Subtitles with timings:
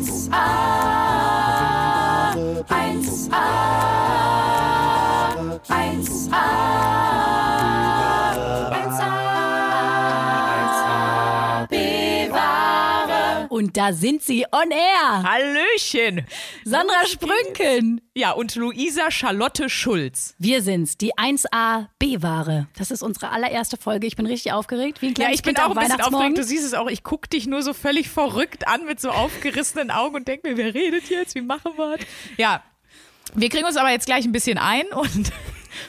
[0.00, 0.32] 1a,
[2.68, 3.69] 1a,
[13.90, 15.24] da sind sie on air.
[15.24, 16.24] Hallöchen.
[16.64, 18.00] Sandra Sprünken.
[18.14, 20.36] Ja, und Luisa Charlotte Schulz.
[20.38, 22.68] Wir sind's, die 1A B-Ware.
[22.78, 24.06] Das ist unsere allererste Folge.
[24.06, 25.02] Ich bin richtig aufgeregt.
[25.02, 26.38] Wie ein Ja, ich bin Kind auch am ein bisschen aufgeregt.
[26.38, 26.86] Du siehst es auch.
[26.88, 30.56] Ich gucke dich nur so völlig verrückt an mit so aufgerissenen Augen und denke mir,
[30.56, 31.34] wer redet jetzt?
[31.34, 32.06] Wie machen wir das?
[32.36, 32.62] Ja,
[33.34, 35.32] wir kriegen uns aber jetzt gleich ein bisschen ein und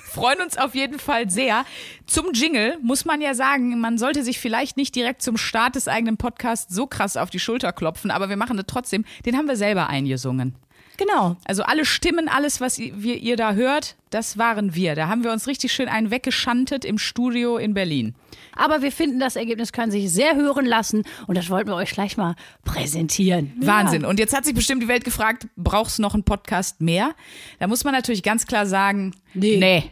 [0.04, 1.66] freuen uns auf jeden Fall sehr.
[2.06, 5.88] Zum Jingle muss man ja sagen, man sollte sich vielleicht nicht direkt zum Start des
[5.88, 9.06] eigenen Podcasts so krass auf die Schulter klopfen, aber wir machen das trotzdem.
[9.26, 10.56] Den haben wir selber eingesungen.
[11.02, 11.36] Genau.
[11.46, 14.94] Also alle Stimmen, alles, was ihr, ihr da hört, das waren wir.
[14.94, 18.14] Da haben wir uns richtig schön einen weggeschantet im Studio in Berlin.
[18.56, 21.04] Aber wir finden, das Ergebnis kann sich sehr hören lassen.
[21.26, 23.52] Und das wollten wir euch gleich mal präsentieren.
[23.62, 24.06] Wahnsinn.
[24.06, 27.16] Und jetzt hat sich bestimmt die Welt gefragt, brauchst du noch einen Podcast mehr?
[27.58, 29.90] Da muss man natürlich ganz klar sagen, Nee.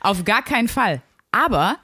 [0.00, 1.02] auf gar keinen Fall.
[1.32, 1.78] Aber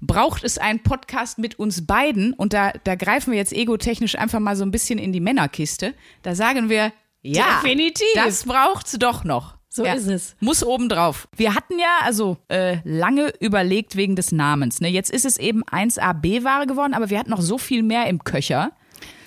[0.00, 2.32] braucht es einen Podcast mit uns beiden?
[2.32, 5.94] Und da, da greifen wir jetzt egotechnisch einfach mal so ein bisschen in die Männerkiste.
[6.22, 6.92] Da sagen wir,
[7.36, 8.06] ja, Definitiv.
[8.14, 9.58] das braucht's doch noch.
[9.68, 9.92] So ja.
[9.92, 10.36] ist es.
[10.40, 11.28] Muss obendrauf.
[11.36, 14.80] Wir hatten ja also äh, lange überlegt wegen des Namens.
[14.80, 14.88] Ne?
[14.88, 18.72] Jetzt ist es eben 1AB-Ware geworden, aber wir hatten noch so viel mehr im Köcher.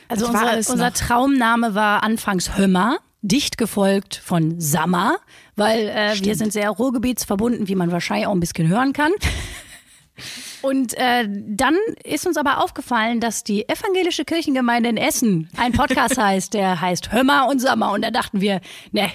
[0.07, 0.91] Also war unser?
[0.91, 5.17] Traumname war anfangs Hömmer, dicht gefolgt von Sammer,
[5.55, 9.11] weil äh, wir sind sehr ruhrgebietsverbunden, wie man wahrscheinlich auch ein bisschen hören kann.
[10.61, 16.17] Und äh, dann ist uns aber aufgefallen, dass die evangelische Kirchengemeinde in Essen ein Podcast
[16.21, 17.91] heißt, der heißt Hömmer und Sammer.
[17.91, 19.09] Und da dachten wir, ne,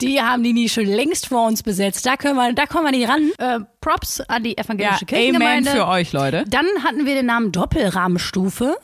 [0.00, 2.06] die haben die Nische längst vor uns besetzt.
[2.06, 3.30] Da können wir, da kommen wir nicht ran.
[3.38, 5.70] Äh, Props an die evangelische Amen Kirchengemeinde.
[5.70, 6.44] für euch, Leute.
[6.48, 8.76] Dann hatten wir den Namen Doppelrahmenstufe.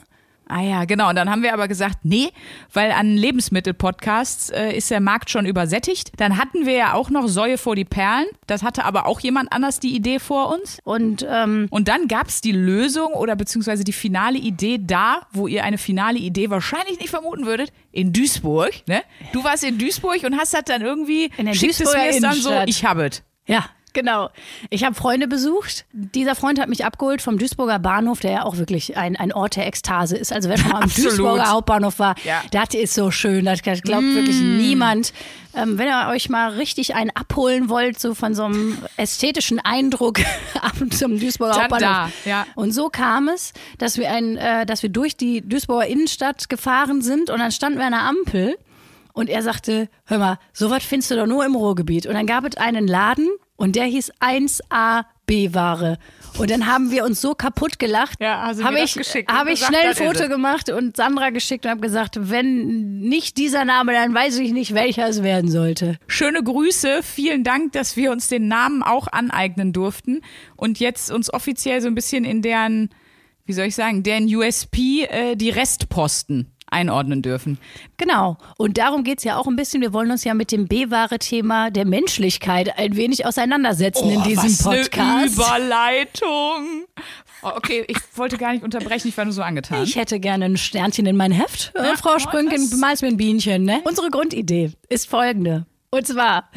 [0.49, 1.11] Ah ja, genau.
[1.11, 2.31] Und dann haben wir aber gesagt, nee,
[2.73, 6.13] weil an Lebensmittelpodcasts äh, ist der Markt schon übersättigt.
[6.17, 8.27] Dann hatten wir ja auch noch Säue vor die Perlen.
[8.47, 10.79] Das hatte aber auch jemand anders die Idee vor uns.
[10.85, 15.65] Und ähm, Und dann gab's die Lösung oder beziehungsweise die finale Idee da, wo ihr
[15.65, 18.73] eine finale Idee wahrscheinlich nicht vermuten würdet, in Duisburg.
[18.87, 19.03] Ne?
[19.33, 22.11] Du warst in Duisburg und hast das dann irgendwie, In der schickt es Duisburger mir
[22.11, 23.23] es dann so, ich habe es.
[23.47, 23.65] Ja,
[23.99, 24.31] genau.
[24.71, 25.85] Ich habe Freunde besucht.
[25.93, 29.57] Dieser Freund hat mich abgeholt vom Duisburger Bahnhof, der ja auch wirklich ein, ein Ort
[29.57, 30.33] der Ekstase ist.
[30.33, 30.91] Also wer schon mal am.
[30.97, 32.43] Duisburger Hauptbahnhof war, Ja.
[32.51, 33.45] das ist so schön.
[33.45, 35.13] Das glaubt wirklich niemand.
[35.55, 40.21] Ähm, wenn ihr euch mal richtig einen abholen wollt, so von so einem ästhetischen Eindruck
[40.61, 42.13] ab zum Duisburger Dann Hauptbahnhof.
[42.25, 42.47] da, ja.
[42.55, 47.03] Und so kam es, dass wir, ein, äh, dass wir durch die Duisburger Innenstadt gefahren
[47.03, 48.57] sind und dann standen wir an der Ampel
[49.15, 52.07] und er sagte, hör mal, sowas findest du doch nur im Ruhrgebiet.
[52.07, 55.99] Und dann gab es einen Laden und der hieß 1A B-Ware.
[56.39, 58.21] Und dann haben wir uns so kaputt gelacht.
[58.21, 61.81] Ja, du habe ich, habe ich schnell ein Foto gemacht und Sandra geschickt und habe
[61.81, 65.99] gesagt, wenn nicht dieser Name, dann weiß ich nicht, welcher es werden sollte.
[66.07, 70.23] Schöne Grüße, vielen Dank, dass wir uns den Namen auch aneignen durften
[70.57, 72.91] und jetzt uns offiziell so ein bisschen in deren,
[73.45, 77.59] wie soll ich sagen, deren USP äh, die Restposten einordnen dürfen.
[77.97, 78.37] Genau.
[78.57, 79.81] Und darum geht's ja auch ein bisschen.
[79.81, 84.47] Wir wollen uns ja mit dem B-Ware-Thema der Menschlichkeit ein wenig auseinandersetzen in diesem Oh,
[84.47, 85.01] was Podcast.
[85.01, 86.87] Eine Überleitung.
[87.43, 89.83] Oh, okay, ich wollte gar nicht unterbrechen, ich war nur so angetan.
[89.83, 91.73] Ich hätte gerne ein Sternchen in mein Heft.
[91.75, 93.65] Äh, Frau oh, Sprünken, bemalst mir ein Bienchen.
[93.65, 93.81] Ne?
[93.85, 95.67] Unsere Grundidee ist folgende.
[95.91, 96.51] Und zwar,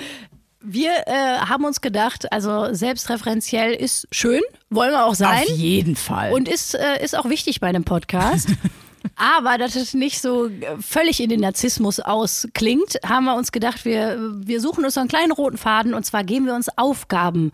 [0.59, 5.43] wir äh, haben uns gedacht, also selbstreferenziell ist schön, wollen wir auch sein.
[5.43, 6.33] Auf jeden Fall.
[6.33, 8.49] Und ist, äh, ist auch wichtig bei einem Podcast.
[9.15, 13.85] Aber dass es nicht so äh, völlig in den Narzissmus ausklingt, haben wir uns gedacht,
[13.85, 17.51] wir, wir suchen uns so einen kleinen roten Faden und zwar geben wir uns Aufgaben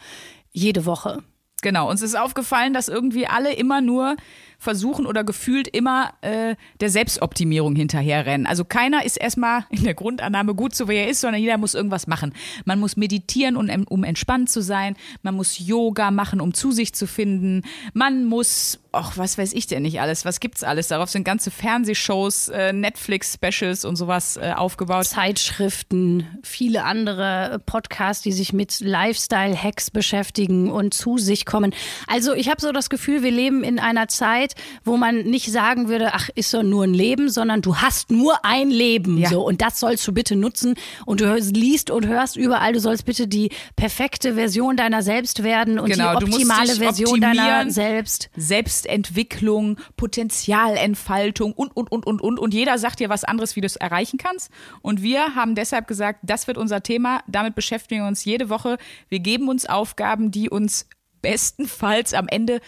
[0.51, 1.23] jede Woche.
[1.61, 4.15] Genau, uns ist aufgefallen, dass irgendwie alle immer nur
[4.57, 8.47] versuchen oder gefühlt immer äh, der Selbstoptimierung hinterherrennen.
[8.47, 11.73] Also keiner ist erstmal in der Grundannahme gut so, wie er ist, sondern jeder muss
[11.73, 12.33] irgendwas machen.
[12.65, 14.95] Man muss meditieren, um, entspannt zu sein.
[15.21, 17.63] Man muss Yoga machen, um zu sich zu finden.
[17.93, 20.87] Man muss, ach, was weiß ich denn nicht alles, was gibt's alles?
[20.87, 25.05] Darauf sind ganze Fernsehshows, äh, Netflix-Specials und sowas äh, aufgebaut.
[25.05, 31.73] Zeitschriften, viele andere Podcasts, die sich mit Lifestyle-Hacks beschäftigen und zu sich kommen.
[32.07, 34.46] Also ich habe so das Gefühl, wir leben in einer Zeit,
[34.83, 38.43] wo man nicht sagen würde, ach, ist so nur ein Leben, sondern du hast nur
[38.43, 39.17] ein Leben.
[39.17, 39.29] Ja.
[39.29, 40.75] So, und das sollst du bitte nutzen.
[41.05, 45.43] Und du hörst, liest und hörst überall, du sollst bitte die perfekte Version deiner selbst
[45.43, 48.29] werden und Genau, die optimale Version deiner selbst.
[48.35, 52.39] Selbstentwicklung, Potenzialentfaltung und, und, und, und, und.
[52.39, 54.51] Und jeder sagt dir was anderes, wie du es erreichen kannst.
[54.81, 57.21] Und wir haben deshalb gesagt, das wird unser Thema.
[57.27, 58.77] Damit beschäftigen wir uns jede Woche.
[59.09, 60.87] Wir geben uns Aufgaben, die uns
[61.21, 62.61] bestenfalls am Ende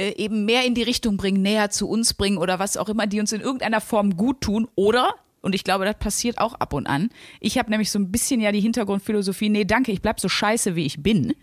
[0.00, 3.06] äh, eben mehr in die Richtung bringen, näher zu uns bringen oder was auch immer,
[3.06, 6.72] die uns in irgendeiner Form gut tun oder und ich glaube, das passiert auch ab
[6.74, 7.10] und an.
[7.40, 10.74] Ich habe nämlich so ein bisschen ja die Hintergrundphilosophie, nee, danke, ich bleib so scheiße,
[10.74, 11.34] wie ich bin.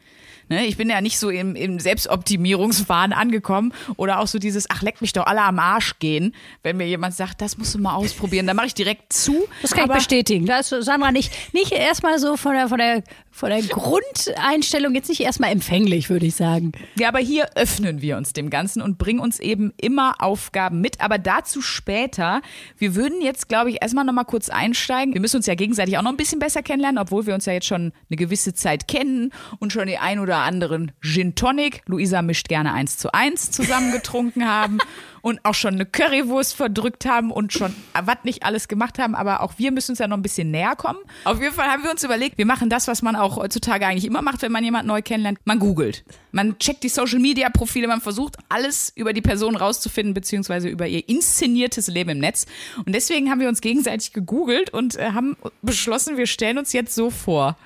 [0.49, 4.81] Ne, ich bin ja nicht so im, im Selbstoptimierungswahn angekommen oder auch so dieses, ach,
[4.81, 6.33] leck mich doch alle am Arsch gehen,
[6.63, 9.45] wenn mir jemand sagt, das musst du mal ausprobieren, dann mache ich direkt zu.
[9.61, 10.45] Das kann ich bestätigen.
[10.45, 15.09] Da ist Sandra nicht, nicht erstmal so von der, von, der, von der Grundeinstellung jetzt
[15.09, 16.71] nicht erstmal empfänglich, würde ich sagen.
[16.97, 21.01] Ja, aber hier öffnen wir uns dem Ganzen und bringen uns eben immer Aufgaben mit,
[21.01, 22.41] aber dazu später.
[22.77, 25.13] Wir würden jetzt, glaube ich, erstmal nochmal kurz einsteigen.
[25.13, 27.53] Wir müssen uns ja gegenseitig auch noch ein bisschen besser kennenlernen, obwohl wir uns ja
[27.53, 32.21] jetzt schon eine gewisse Zeit kennen und schon die ein oder anderen Gin Tonic, Luisa
[32.21, 34.79] mischt gerne eins zu eins, zusammen getrunken haben
[35.21, 39.15] und auch schon eine Currywurst verdrückt haben und schon äh, was nicht alles gemacht haben,
[39.15, 40.99] aber auch wir müssen uns ja noch ein bisschen näher kommen.
[41.25, 44.05] Auf jeden Fall haben wir uns überlegt, wir machen das, was man auch heutzutage eigentlich
[44.05, 45.39] immer macht, wenn man jemanden neu kennenlernt.
[45.45, 46.03] Man googelt.
[46.31, 50.87] Man checkt die Social Media Profile, man versucht alles über die Person rauszufinden, beziehungsweise über
[50.87, 52.45] ihr inszeniertes Leben im Netz.
[52.85, 56.95] Und deswegen haben wir uns gegenseitig gegoogelt und äh, haben beschlossen, wir stellen uns jetzt
[56.95, 57.57] so vor.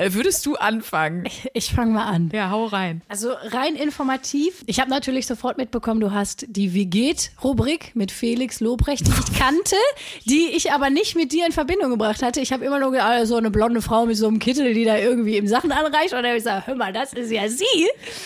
[0.00, 1.28] Äh, würdest du anfangen?
[1.52, 2.30] Ich fange mal an.
[2.32, 3.02] Ja, hau rein.
[3.08, 4.62] Also rein informativ.
[4.64, 9.38] Ich habe natürlich sofort mitbekommen, du hast die Wie geht-Rubrik mit Felix Lobrecht, die ich
[9.38, 9.76] kannte,
[10.24, 12.40] die ich aber nicht mit dir in Verbindung gebracht hatte.
[12.40, 14.96] Ich habe immer nur gedacht, so eine blonde Frau mit so einem Kittel, die da
[14.96, 16.14] irgendwie im Sachen anreicht.
[16.14, 17.64] Und dann habe ich gesagt, hör mal, das ist ja sie.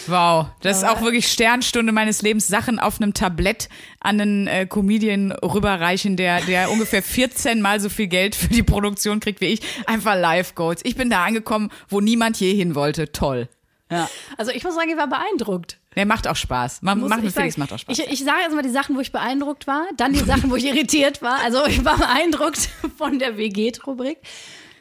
[0.07, 2.47] Wow, das ist auch wirklich Sternstunde meines Lebens.
[2.47, 3.69] Sachen auf einem Tablett
[4.05, 8.63] an einen äh, Comedian rüberreichen, der, der ungefähr 14 mal so viel Geld für die
[8.63, 9.61] Produktion kriegt wie ich.
[9.87, 10.83] Einfach Live-Goals.
[10.85, 13.11] Ich bin da angekommen, wo niemand je hin wollte.
[13.11, 13.49] Toll.
[13.91, 14.09] Ja.
[14.37, 15.79] Also ich muss sagen, ich war beeindruckt.
[15.95, 16.83] Der macht auch Spaß.
[16.83, 17.33] Man, Muss macht mit.
[17.33, 17.99] Felix macht auch Spaß.
[17.99, 20.57] Ich, ich sage jetzt mal die Sachen, wo ich beeindruckt war, dann die Sachen, wo
[20.57, 21.39] ich irritiert war.
[21.45, 22.69] Also ich war beeindruckt
[22.99, 24.19] von der WG-Rubrik.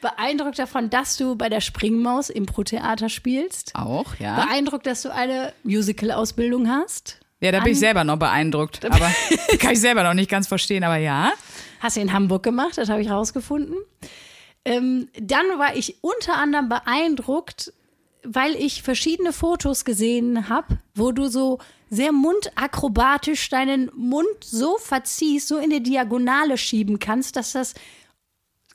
[0.01, 3.73] Beeindruckt davon, dass du bei der Springmaus Impro-Theater spielst.
[3.75, 4.35] auch, ja.
[4.35, 7.19] Beeindruckt, dass du eine Musical-Ausbildung hast.
[7.43, 8.85] Ja, da bin ich selber noch beeindruckt.
[8.85, 9.11] Aber
[9.59, 11.33] kann ich selber noch nicht ganz verstehen, aber ja.
[11.81, 13.75] Hast du in Hamburg gemacht, das habe ich rausgefunden.
[14.65, 17.73] Ähm, dann war ich unter anderem beeindruckt,
[18.23, 21.59] weil ich verschiedene Fotos gesehen habe, wo du so
[21.89, 27.73] sehr mundakrobatisch deinen Mund so verziehst, so in die Diagonale schieben kannst, dass das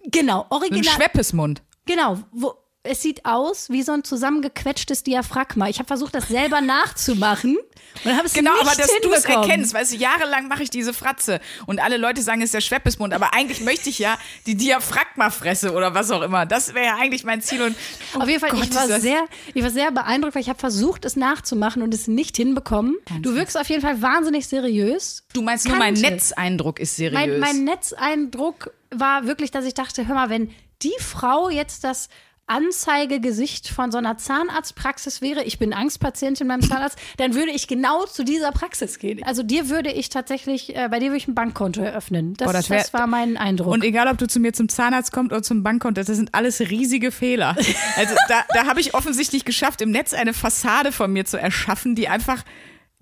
[0.04, 1.62] genau So ein original Schweppesmund.
[1.86, 2.54] genau wo
[2.88, 5.68] es sieht aus wie so ein zusammengequetschtes Diaphragma.
[5.68, 7.58] Ich habe versucht, das selber nachzumachen
[8.04, 10.70] und habe es Genau, nicht aber dass du es erkennst, weißt du, jahrelang mache ich
[10.70, 14.18] diese Fratze und alle Leute sagen, es ist der Schweppesmund, aber eigentlich möchte ich ja
[14.46, 16.46] die Diaphragmafresse oder was auch immer.
[16.46, 17.76] Das wäre ja eigentlich mein Ziel und
[18.14, 20.58] oh Auf jeden Fall, Gott, ich, war sehr, ich war sehr beeindruckt, weil ich habe
[20.58, 22.96] versucht, es nachzumachen und es nicht hinbekommen.
[23.20, 25.24] Du wirkst auf jeden Fall wahnsinnig seriös.
[25.34, 25.94] Du meinst nur, mein.
[25.94, 27.14] Netzeindruck ist seriös.
[27.14, 30.50] Mein, mein Netzeindruck war wirklich, dass ich dachte, hör mal, wenn
[30.82, 32.08] die Frau jetzt das
[32.48, 38.06] Anzeigegesicht von so einer Zahnarztpraxis wäre, ich bin Angstpatientin beim Zahnarzt, dann würde ich genau
[38.06, 39.22] zu dieser Praxis gehen.
[39.24, 42.34] Also dir würde ich tatsächlich, äh, bei dir würde ich ein Bankkonto eröffnen.
[42.34, 43.72] Das, Boah, das wär- das war mein Eindruck.
[43.72, 46.60] und egal, ob du zu mir zum Zahnarzt kommst oder zum Bankkonto, das sind alles
[46.60, 47.56] riesige Fehler.
[47.96, 51.94] Also da, da habe ich offensichtlich geschafft, im Netz eine Fassade von mir zu erschaffen,
[51.94, 52.44] die einfach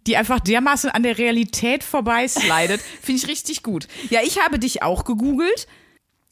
[0.07, 2.81] die einfach dermaßen an der Realität vorbeislidet.
[3.03, 3.89] Finde ich richtig gut.
[4.09, 5.67] Ja, ich habe dich auch gegoogelt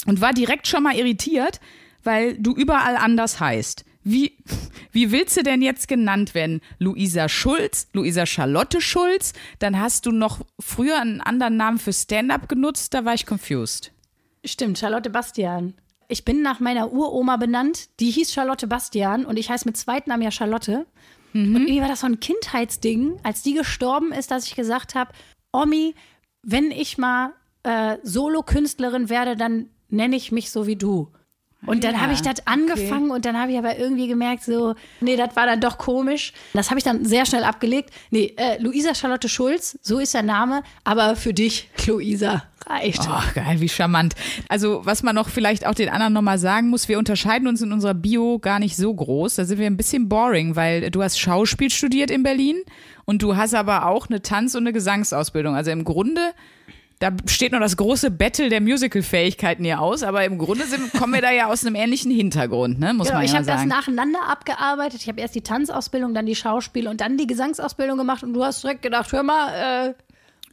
[0.06, 1.58] und war direkt schon mal irritiert,
[2.04, 3.84] weil du überall anders heißt.
[4.02, 4.36] Wie,
[4.92, 6.60] wie willst du denn jetzt genannt werden?
[6.78, 9.32] Luisa Schulz, Luisa Charlotte Schulz?
[9.58, 13.92] Dann hast du noch früher einen anderen Namen für Stand-up genutzt, da war ich confused.
[14.44, 15.74] Stimmt, Charlotte Bastian.
[16.08, 17.88] Ich bin nach meiner Uroma benannt.
[17.98, 20.86] Die hieß Charlotte Bastian und ich heiße mit Zweitnamen ja Charlotte.
[21.32, 25.12] Und irgendwie war das so ein Kindheitsding, als die gestorben ist, dass ich gesagt habe,
[25.52, 25.96] Omi,
[26.42, 27.32] wenn ich mal
[27.64, 31.10] äh, Solo-Künstlerin werde, dann nenne ich mich so wie du.
[31.66, 34.74] Und dann Ja, habe ich das angefangen und dann habe ich aber irgendwie gemerkt, so,
[35.00, 36.32] nee, das war dann doch komisch.
[36.52, 37.90] Das habe ich dann sehr schnell abgelegt.
[38.10, 43.00] Nee, äh, Luisa Charlotte Schulz, so ist der Name, aber für dich, Luisa, reicht.
[43.08, 44.14] Ach, geil, wie charmant.
[44.48, 47.72] Also, was man noch vielleicht auch den anderen nochmal sagen muss, wir unterscheiden uns in
[47.72, 49.36] unserer Bio gar nicht so groß.
[49.36, 52.56] Da sind wir ein bisschen boring, weil du hast Schauspiel studiert in Berlin
[53.04, 55.54] und du hast aber auch eine Tanz- und eine Gesangsausbildung.
[55.54, 56.32] Also im Grunde,
[57.00, 61.12] da steht noch das große Battle der Musical-Fähigkeiten hier aus, aber im Grunde sind, kommen
[61.14, 62.94] wir da ja aus einem ähnlichen Hintergrund, ne?
[62.94, 63.68] muss Genau, man ich ja habe das sagen.
[63.68, 65.00] nacheinander abgearbeitet.
[65.02, 68.22] Ich habe erst die Tanzausbildung, dann die Schauspiel und dann die Gesangsausbildung gemacht.
[68.22, 69.94] Und du hast direkt gedacht, hör mal, äh,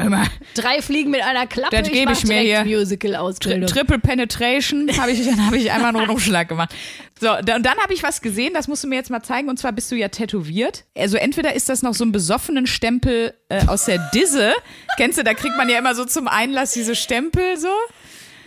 [0.05, 1.75] Immer drei Fliegen mit einer Klappe.
[1.75, 2.65] Das gebe mach ich mir hier.
[2.65, 3.69] Musical-Ausbildung.
[3.69, 6.73] Triple Penetration habe ich, dann habe ich einmal einen Rundumschlag gemacht.
[7.19, 9.49] So, da, und dann habe ich was gesehen, das musst du mir jetzt mal zeigen,
[9.49, 10.85] und zwar bist du ja tätowiert.
[10.97, 14.53] Also entweder ist das noch so ein besoffenen Stempel äh, aus der Disse.
[14.97, 17.69] Kennst du, da kriegt man ja immer so zum Einlass diese Stempel so.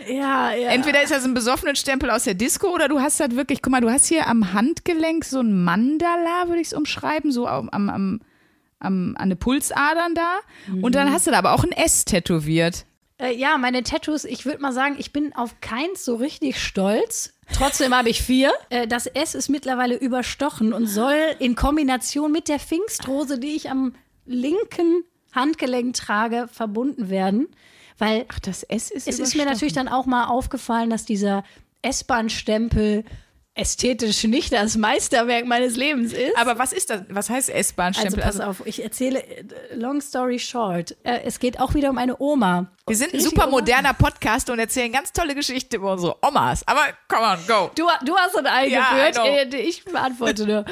[0.07, 0.69] ja, ja.
[0.69, 3.71] Entweder ist das ein besoffenen Stempel aus der Disco oder du hast halt wirklich, guck
[3.71, 7.69] mal, du hast hier am Handgelenk so ein Mandala, würde ich es umschreiben, so am,
[7.69, 8.19] am,
[8.85, 10.39] am, an den Pulsadern da.
[10.81, 12.85] Und dann hast du da aber auch ein S tätowiert.
[13.17, 17.33] Äh, ja, meine Tattoos, ich würde mal sagen, ich bin auf keins so richtig stolz.
[17.53, 18.53] Trotzdem habe ich vier.
[18.69, 23.69] Äh, das S ist mittlerweile überstochen und soll in Kombination mit der Pfingstrose, die ich
[23.69, 23.93] am
[24.25, 27.47] linken Handgelenk trage, verbunden werden.
[27.97, 31.43] Weil Ach, das S ist es ist mir natürlich dann auch mal aufgefallen, dass dieser
[31.81, 33.05] S-Bahn-Stempel
[33.55, 36.37] ästhetisch nicht das Meisterwerk meines Lebens ist.
[36.37, 37.03] Aber was ist das?
[37.09, 38.21] Was heißt Also S-Bahn-Stempel?
[38.21, 42.19] pass auf, ich erzähle, äh, long story short, äh, es geht auch wieder um eine
[42.19, 42.67] Oma.
[42.85, 46.67] wir sind ein super moderner Podcast und erzählen ganz tolle Geschichten über unsere Omas.
[46.67, 47.71] Aber come on, go.
[47.75, 50.65] Du, du hast es eingeführt, Ja, äh, ich beantworte nur.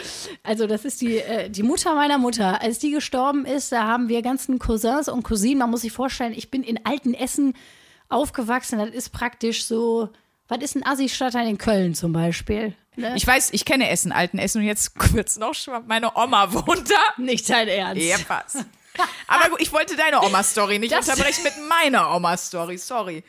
[0.44, 2.62] Also das ist die, die Mutter meiner Mutter.
[2.62, 6.34] Als die gestorben ist, da haben wir ganzen Cousins und Cousinen, man muss sich vorstellen,
[6.36, 7.54] ich bin in alten Essen
[8.10, 8.80] aufgewachsen.
[8.80, 10.10] Das ist praktisch so,
[10.48, 12.76] was ist ein Assi-Stadtteil in Köln zum Beispiel?
[12.96, 13.14] Ne?
[13.16, 15.84] Ich weiß, ich kenne Essen, alten Essen und jetzt wird's noch schwamm.
[15.88, 17.22] Meine Oma wohnt da.
[17.22, 18.02] Nicht dein Ernst.
[18.04, 18.64] Ja, was.
[19.28, 22.78] Aber gut, ich wollte deine Oma-Story nicht Das- unterbrechen mit meiner Oma-Story.
[22.78, 23.24] Sorry.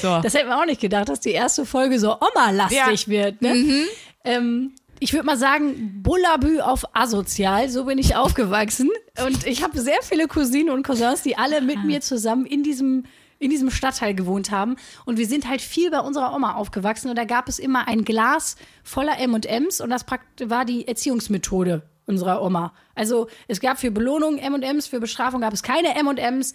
[0.00, 0.20] So.
[0.22, 3.06] Das hätten wir auch nicht gedacht, dass die erste Folge so Oma-lastig Ja.
[3.08, 3.42] wird.
[3.42, 3.86] Ne?
[4.22, 8.88] Ähm, ich würde mal sagen, Bullabü auf asozial, so bin ich aufgewachsen.
[9.26, 13.04] Und ich habe sehr viele Cousinen und Cousins, die alle mit mir zusammen in diesem,
[13.44, 14.76] in diesem Stadtteil gewohnt haben.
[15.04, 17.10] Und wir sind halt viel bei unserer Oma aufgewachsen.
[17.10, 20.06] Und da gab es immer ein Glas voller M&M's und das
[20.46, 22.72] war die Erziehungsmethode unserer Oma.
[22.94, 26.54] Also es gab für Belohnung M&M's, für Bestrafung gab es keine M&M's.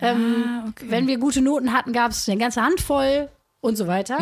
[0.00, 3.28] Ähm, Wenn wir gute Noten hatten, gab es eine ganze Handvoll
[3.60, 4.18] und so weiter.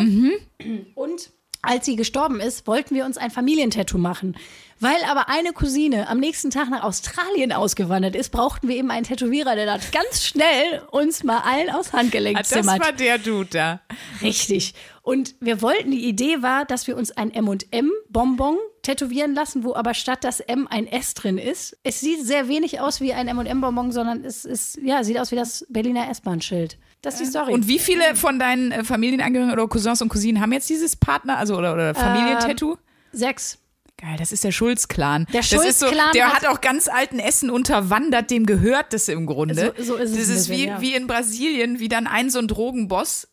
[0.95, 1.31] Und
[1.63, 4.35] als sie gestorben ist, wollten wir uns ein Familientattoo machen.
[4.79, 9.05] Weil aber eine Cousine am nächsten Tag nach Australien ausgewandert ist, brauchten wir eben einen
[9.05, 12.81] Tätowierer, der das ganz schnell uns mal allen aus Handgelenk Ah, Das zimmert.
[12.81, 13.81] war der Dude da.
[14.21, 14.73] Richtig.
[15.01, 19.93] Und wir wollten, die Idee war, dass wir uns ein M&M-Bonbon tätowieren lassen, wo aber
[19.93, 21.77] statt das M ein S drin ist.
[21.83, 25.35] Es sieht sehr wenig aus wie ein M&M-Bonbon, sondern es ist, ja, sieht aus wie
[25.37, 26.77] das Berliner S-Bahn-Schild.
[27.03, 27.53] Das ist die Story.
[27.53, 31.37] Und wie viele von deinen äh, Familienangehörigen oder Cousins und Cousinen haben jetzt dieses Partner,
[31.37, 32.77] also oder, oder Familientattoo?
[33.11, 33.59] Sechs.
[34.01, 35.27] Geil, das ist der Schulz-Clan.
[35.31, 39.07] Der ist so, Schulz-Clan der hat- hat auch ganz alten Essen unterwandert, dem gehört das
[39.07, 39.73] im Grunde.
[39.77, 40.81] So- so ist es das ist bisschen, wie, ja.
[40.81, 43.27] wie in Brasilien, wie dann ein so ein Drogenboss äh,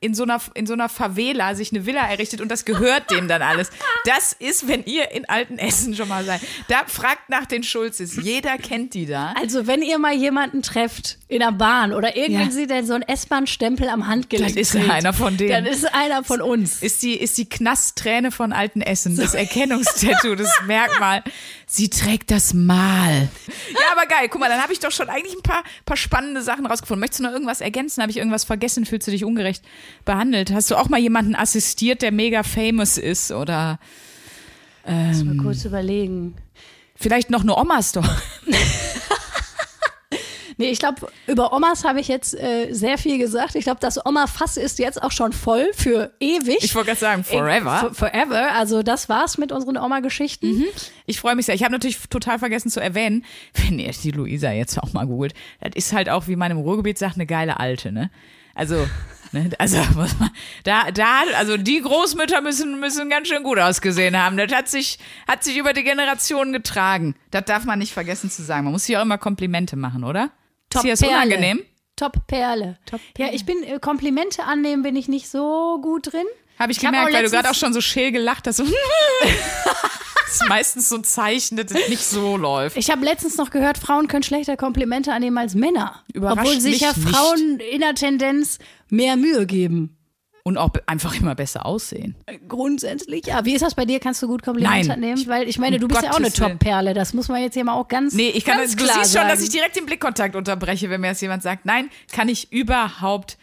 [0.00, 3.28] in, so einer, in so einer Favela sich eine Villa errichtet und das gehört dem
[3.28, 3.70] dann alles.
[4.04, 6.40] Das ist, wenn ihr in alten Essen schon mal seid.
[6.68, 8.16] Da fragt nach den Schulzes.
[8.22, 9.34] Jeder kennt die da.
[9.40, 12.52] Also, wenn ihr mal jemanden trefft in der Bahn oder irgendwann Ja.
[12.52, 15.50] sieht, der so einen S-Bahn-Stempel am Handgelenk Das ist trägt, einer von denen.
[15.50, 16.82] Dann ist einer von uns.
[16.82, 21.22] ist die, ist die Knastträne von alten Essen, das Erkennungstattoo, das Merkmal.
[21.66, 23.28] Sie trägt das Mal.
[23.72, 24.28] Ja, aber geil.
[24.30, 27.00] Guck mal, dann habe ich doch schon eigentlich ein paar, paar spannende Sachen rausgefunden.
[27.00, 28.02] Möchtest du noch irgendwas ergänzen?
[28.02, 28.86] Habe ich irgendwas vergessen?
[28.86, 29.55] Fühlst du dich ungerecht
[30.04, 30.52] behandelt?
[30.52, 33.30] Hast du auch mal jemanden assistiert, der mega famous ist?
[33.32, 33.78] Oder
[34.86, 35.36] Muss Ähm.
[35.36, 36.34] mal kurz überlegen.
[36.96, 38.06] vielleicht noch eine Oma-Story?
[40.58, 43.56] Nee, ich glaube, über Omas habe ich jetzt äh, sehr viel gesagt.
[43.56, 46.60] Ich glaube, das Oma-Fass ist jetzt auch schon voll für ewig.
[46.62, 47.76] Ich wollte gerade sagen, forever.
[47.80, 48.52] For- Forever.
[48.54, 50.64] Also, das war's mit unseren Oma-Geschichten.
[51.04, 51.54] Ich freue mich sehr.
[51.54, 53.26] Ich habe natürlich total vergessen zu erwähnen,
[53.66, 56.56] wenn ihr die Luisa jetzt auch mal googelt, das ist halt auch, wie man im
[56.56, 58.10] Ruhrgebiet sagt, eine geile Alte, ne?
[58.54, 58.86] Also,
[59.44, 60.30] ne, also muss man,
[60.64, 64.36] da, da, also die Großmütter müssen, müssen ganz schön gut ausgesehen haben.
[64.36, 67.14] Das hat sich, hat sich über die Generationen getragen.
[67.30, 68.64] Das darf man nicht vergessen zu sagen.
[68.64, 70.30] Man muss sich auch immer Komplimente machen, oder?
[70.74, 71.14] ist dir das Perle.
[71.14, 71.62] unangenehm?
[71.96, 72.78] Top Perle.
[73.16, 76.26] Ja, ich bin äh, Komplimente annehmen, bin ich nicht so gut drin.
[76.58, 78.62] Habe ich hab gemerkt, auch weil du gerade auch schon so scheel gelacht hast.
[80.26, 82.76] Das ist meistens so ein Zeichen, dass es nicht so läuft.
[82.76, 86.02] Ich habe letztens noch gehört, Frauen können schlechter Komplimente annehmen als Männer.
[86.12, 87.08] Überrascht Obwohl sich ja nicht.
[87.08, 88.58] Frauen in der Tendenz
[88.90, 89.92] mehr Mühe geben.
[90.42, 92.14] Und auch einfach immer besser aussehen.
[92.46, 93.44] Grundsätzlich, ja.
[93.44, 93.98] Wie ist das bei dir?
[93.98, 94.90] Kannst du gut Komplimente Nein.
[94.92, 95.26] annehmen?
[95.26, 96.38] Weil ich meine, Um du bist ja auch eine Gottes.
[96.38, 96.94] Top-Perle.
[96.94, 99.12] Das muss man jetzt hier mal auch ganz Nee, ich kann, ganz du klar siehst
[99.12, 99.28] schon, sagen.
[99.28, 101.66] dass ich direkt den Blickkontakt unterbreche, wenn mir das jemand sagt.
[101.66, 103.38] Nein, kann ich überhaupt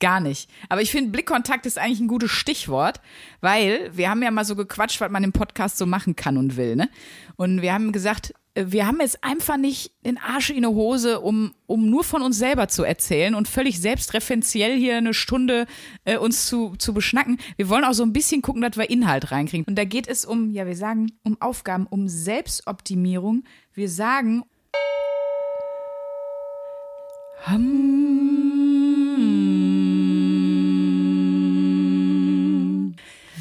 [0.00, 0.48] gar nicht.
[0.68, 3.00] Aber ich finde, Blickkontakt ist eigentlich ein gutes Stichwort,
[3.40, 6.56] weil wir haben ja mal so gequatscht, was man im Podcast so machen kann und
[6.56, 6.88] will, ne?
[7.36, 11.20] Und wir haben gesagt, äh, wir haben jetzt einfach nicht den Arsch in der Hose,
[11.20, 15.66] um, um nur von uns selber zu erzählen und völlig selbstreferenziell hier eine Stunde
[16.04, 17.38] äh, uns zu, zu beschnacken.
[17.56, 19.66] Wir wollen auch so ein bisschen gucken, dass wir Inhalt reinkriegen.
[19.66, 23.44] Und da geht es um, ja, wir sagen, um Aufgaben, um Selbstoptimierung.
[23.74, 24.42] Wir sagen,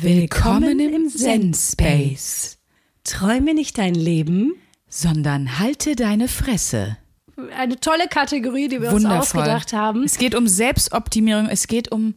[0.01, 2.59] Willkommen im Zen-Space.
[3.03, 4.53] Träume nicht dein Leben.
[4.87, 6.97] Sondern halte deine Fresse.
[7.57, 9.41] Eine tolle Kategorie, die wir uns Wundervoll.
[9.41, 10.03] ausgedacht haben.
[10.03, 12.13] Es geht um Selbstoptimierung, es geht um,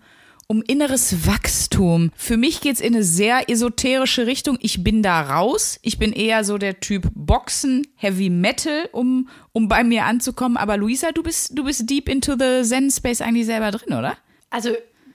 [0.46, 2.10] um inneres Wachstum.
[2.16, 4.58] Für mich geht's in eine sehr esoterische Richtung.
[4.60, 5.78] Ich bin da raus.
[5.80, 10.58] Ich bin eher so der Typ Boxen, Heavy Metal, um, um bei mir anzukommen.
[10.58, 14.18] Aber Luisa, du bist, du bist deep into the Zen Space eigentlich selber drin, oder?
[14.50, 14.70] Also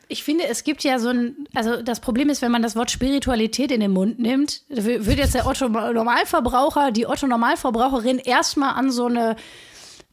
[0.07, 2.91] ich finde, es gibt ja so ein, also das Problem ist, wenn man das Wort
[2.91, 8.91] Spiritualität in den Mund nimmt, wird jetzt der Otto Normalverbraucher, die Otto Normalverbraucherin erstmal an
[8.91, 9.35] so eine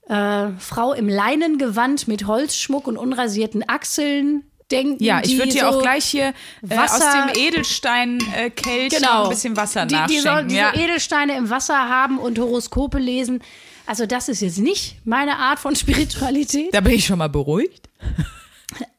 [0.08, 5.02] äh, Frau im Leinengewand mit Holzschmuck und unrasierten Achseln denken.
[5.02, 6.32] Ja, ich würde dir so auch gleich hier äh,
[6.62, 10.48] Wasser- aus dem Edelstein-Kelch genau, ein bisschen Wasser die, nachschenken.
[10.48, 10.72] die ja.
[10.74, 13.42] so Edelsteine im Wasser haben und Horoskope lesen.
[13.86, 16.72] Also das ist jetzt nicht meine Art von Spiritualität.
[16.74, 17.88] da bin ich schon mal beruhigt.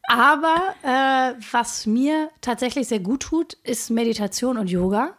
[0.08, 5.16] Aber äh, was mir tatsächlich sehr gut tut, ist Meditation und Yoga.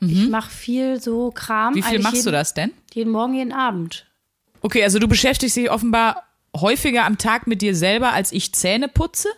[0.00, 1.72] Ich mache viel so Kram.
[1.72, 1.76] Mhm.
[1.76, 2.72] Wie viel eigentlich machst jeden, du das denn?
[2.92, 4.06] Jeden Morgen, jeden Abend.
[4.60, 6.24] Okay, also du beschäftigst dich offenbar
[6.56, 9.28] häufiger am Tag mit dir selber, als ich Zähne putze.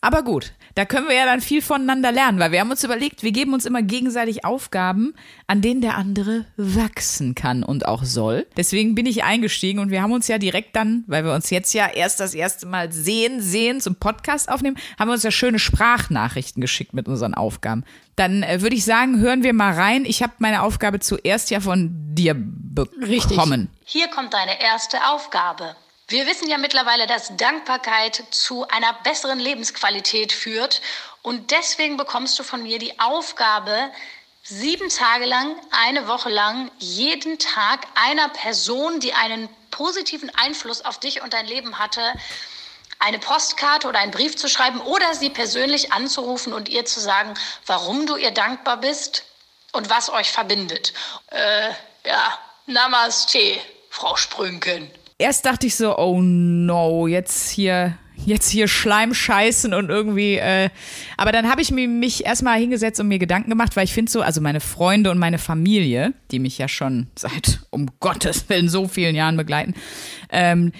[0.00, 3.22] Aber gut, da können wir ja dann viel voneinander lernen, weil wir haben uns überlegt,
[3.22, 5.14] wir geben uns immer gegenseitig Aufgaben,
[5.46, 8.46] an denen der andere wachsen kann und auch soll.
[8.56, 11.72] Deswegen bin ich eingestiegen und wir haben uns ja direkt dann, weil wir uns jetzt
[11.74, 15.58] ja erst das erste Mal sehen, sehen zum Podcast aufnehmen, haben wir uns ja schöne
[15.58, 17.84] Sprachnachrichten geschickt mit unseren Aufgaben.
[18.16, 20.04] Dann äh, würde ich sagen, hören wir mal rein.
[20.04, 23.68] Ich habe meine Aufgabe zuerst ja von dir bekommen.
[23.84, 25.76] Hier kommt deine erste Aufgabe.
[26.08, 30.82] Wir wissen ja mittlerweile, dass Dankbarkeit zu einer besseren Lebensqualität führt.
[31.22, 33.90] Und deswegen bekommst du von mir die Aufgabe,
[34.42, 41.00] sieben Tage lang, eine Woche lang, jeden Tag einer Person, die einen positiven Einfluss auf
[41.00, 42.12] dich und dein Leben hatte,
[42.98, 47.34] eine Postkarte oder einen Brief zu schreiben oder sie persönlich anzurufen und ihr zu sagen,
[47.64, 49.24] warum du ihr dankbar bist
[49.72, 50.92] und was euch verbindet.
[51.30, 51.70] Äh,
[52.06, 53.58] ja, Namaste,
[53.88, 54.90] Frau Sprünken.
[55.18, 60.70] Erst dachte ich so, oh no, jetzt hier, jetzt hier Schleim scheißen und irgendwie, äh,
[61.16, 64.22] aber dann habe ich mich, erstmal hingesetzt und mir Gedanken gemacht, weil ich finde so,
[64.22, 68.88] also meine Freunde und meine Familie, die mich ja schon seit, um Gottes Willen, so
[68.88, 69.74] vielen Jahren begleiten,
[70.30, 70.72] ähm,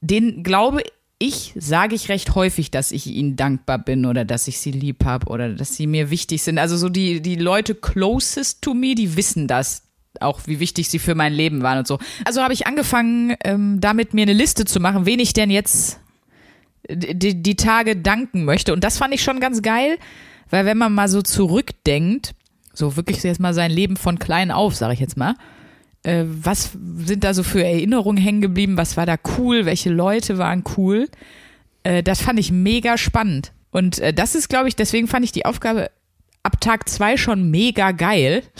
[0.00, 0.82] denen glaube
[1.18, 5.04] ich, sage ich recht häufig, dass ich ihnen dankbar bin oder dass ich sie lieb
[5.04, 6.58] habe oder dass sie mir wichtig sind.
[6.58, 10.98] Also so die, die Leute closest to me, die wissen das auch, wie wichtig sie
[10.98, 11.98] für mein Leben waren und so.
[12.24, 16.00] Also habe ich angefangen, ähm, damit mir eine Liste zu machen, wen ich denn jetzt
[16.88, 18.72] die, die Tage danken möchte.
[18.72, 19.98] Und das fand ich schon ganz geil,
[20.50, 22.34] weil wenn man mal so zurückdenkt,
[22.74, 25.34] so wirklich jetzt mal sein Leben von klein auf, sage ich jetzt mal,
[26.02, 30.38] äh, was sind da so für Erinnerungen hängen geblieben, was war da cool, welche Leute
[30.38, 31.08] waren cool.
[31.84, 33.52] Äh, das fand ich mega spannend.
[33.70, 35.90] Und äh, das ist, glaube ich, deswegen fand ich die Aufgabe
[36.42, 38.42] ab Tag zwei schon mega geil.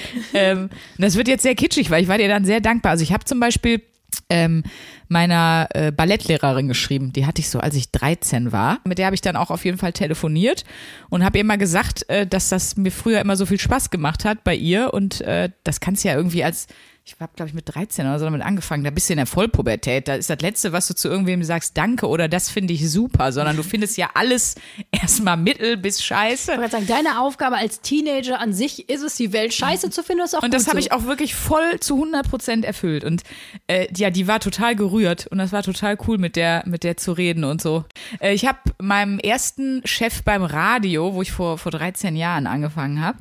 [0.34, 2.92] ähm, das wird jetzt sehr kitschig, weil ich war dir dann sehr dankbar.
[2.92, 3.82] Also ich habe zum Beispiel
[4.28, 4.62] ähm,
[5.08, 7.12] meiner äh, Ballettlehrerin geschrieben.
[7.12, 8.80] Die hatte ich so, als ich 13 war.
[8.84, 10.64] Mit der habe ich dann auch auf jeden Fall telefoniert
[11.10, 14.24] und habe ihr mal gesagt, äh, dass das mir früher immer so viel Spaß gemacht
[14.24, 14.94] hat bei ihr.
[14.94, 16.66] Und äh, das kannst du ja irgendwie als,
[17.04, 18.84] ich habe, glaube ich, mit 13 oder so damit angefangen.
[18.84, 20.06] Da bist du in der Vollpubertät.
[20.06, 23.32] Da ist das Letzte, was du zu irgendwem sagst, danke oder das finde ich super,
[23.32, 24.54] sondern du findest ja alles
[24.92, 26.52] erstmal mittel bis scheiße.
[26.52, 30.04] Ich wollte sagen, deine Aufgabe als Teenager an sich ist es, die Welt scheiße zu
[30.04, 30.22] finden.
[30.22, 30.86] Ist auch Und das habe so.
[30.86, 33.02] ich auch wirklich voll zu 100 Prozent erfüllt.
[33.02, 33.24] Und
[33.66, 36.96] äh, ja, die war total gerührt und das war total cool, mit der, mit der
[36.96, 37.84] zu reden und so.
[38.20, 43.00] Äh, ich habe meinem ersten Chef beim Radio, wo ich vor, vor 13 Jahren angefangen
[43.00, 43.18] habe,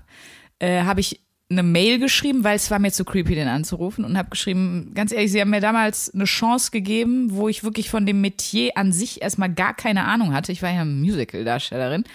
[0.60, 1.20] äh, habe ich
[1.52, 5.12] eine Mail geschrieben, weil es war mir zu creepy, den anzurufen und habe geschrieben, ganz
[5.12, 8.92] ehrlich, sie haben mir damals eine Chance gegeben, wo ich wirklich von dem Metier an
[8.92, 10.52] sich erstmal gar keine Ahnung hatte.
[10.52, 12.06] Ich war ja Musical-Darstellerin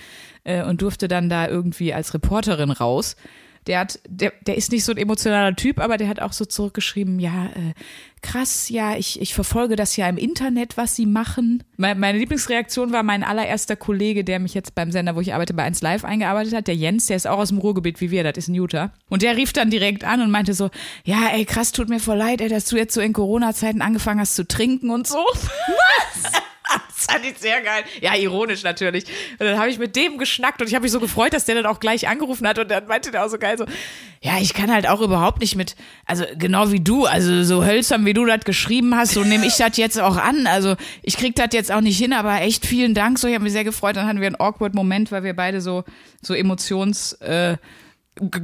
[0.45, 3.17] äh, und durfte dann da irgendwie als Reporterin raus.
[3.67, 6.45] Der hat, der, der ist nicht so ein emotionaler Typ, aber der hat auch so
[6.45, 7.75] zurückgeschrieben, ja, äh,
[8.23, 11.63] krass, ja, ich, ich verfolge das ja im Internet, was sie machen.
[11.77, 15.55] Meine, meine Lieblingsreaktion war mein allererster Kollege, der mich jetzt beim Sender, wo ich arbeite,
[15.55, 18.25] bei 1 Live eingearbeitet hat, der Jens, der ist auch aus dem Ruhrgebiet wie wir,
[18.25, 18.93] das ist ein Utah.
[19.09, 20.71] Und der rief dann direkt an und meinte so,
[21.05, 24.21] ja, ey, krass, tut mir voll leid, ey, dass du jetzt so in Corona-Zeiten angefangen
[24.21, 25.19] hast zu trinken und so.
[25.19, 26.33] Was?
[26.69, 27.85] Das fand ich sehr geil.
[28.01, 29.05] Ja, ironisch natürlich.
[29.39, 31.55] Und dann habe ich mit dem geschnackt und ich habe mich so gefreut, dass der
[31.55, 33.67] dann auch gleich angerufen hat und dann meinte der auch so geil so,
[34.21, 38.05] ja, ich kann halt auch überhaupt nicht mit, also genau wie du, also so hölzern,
[38.07, 40.47] wie du das geschrieben hast, so nehme ich das jetzt auch an.
[40.47, 43.19] Also ich krieg das jetzt auch nicht hin, aber echt vielen Dank.
[43.19, 43.97] So, ich habe mich sehr gefreut.
[43.97, 45.85] Dann hatten wir einen awkward Moment, weil wir beide so,
[46.23, 47.57] so emotions, äh,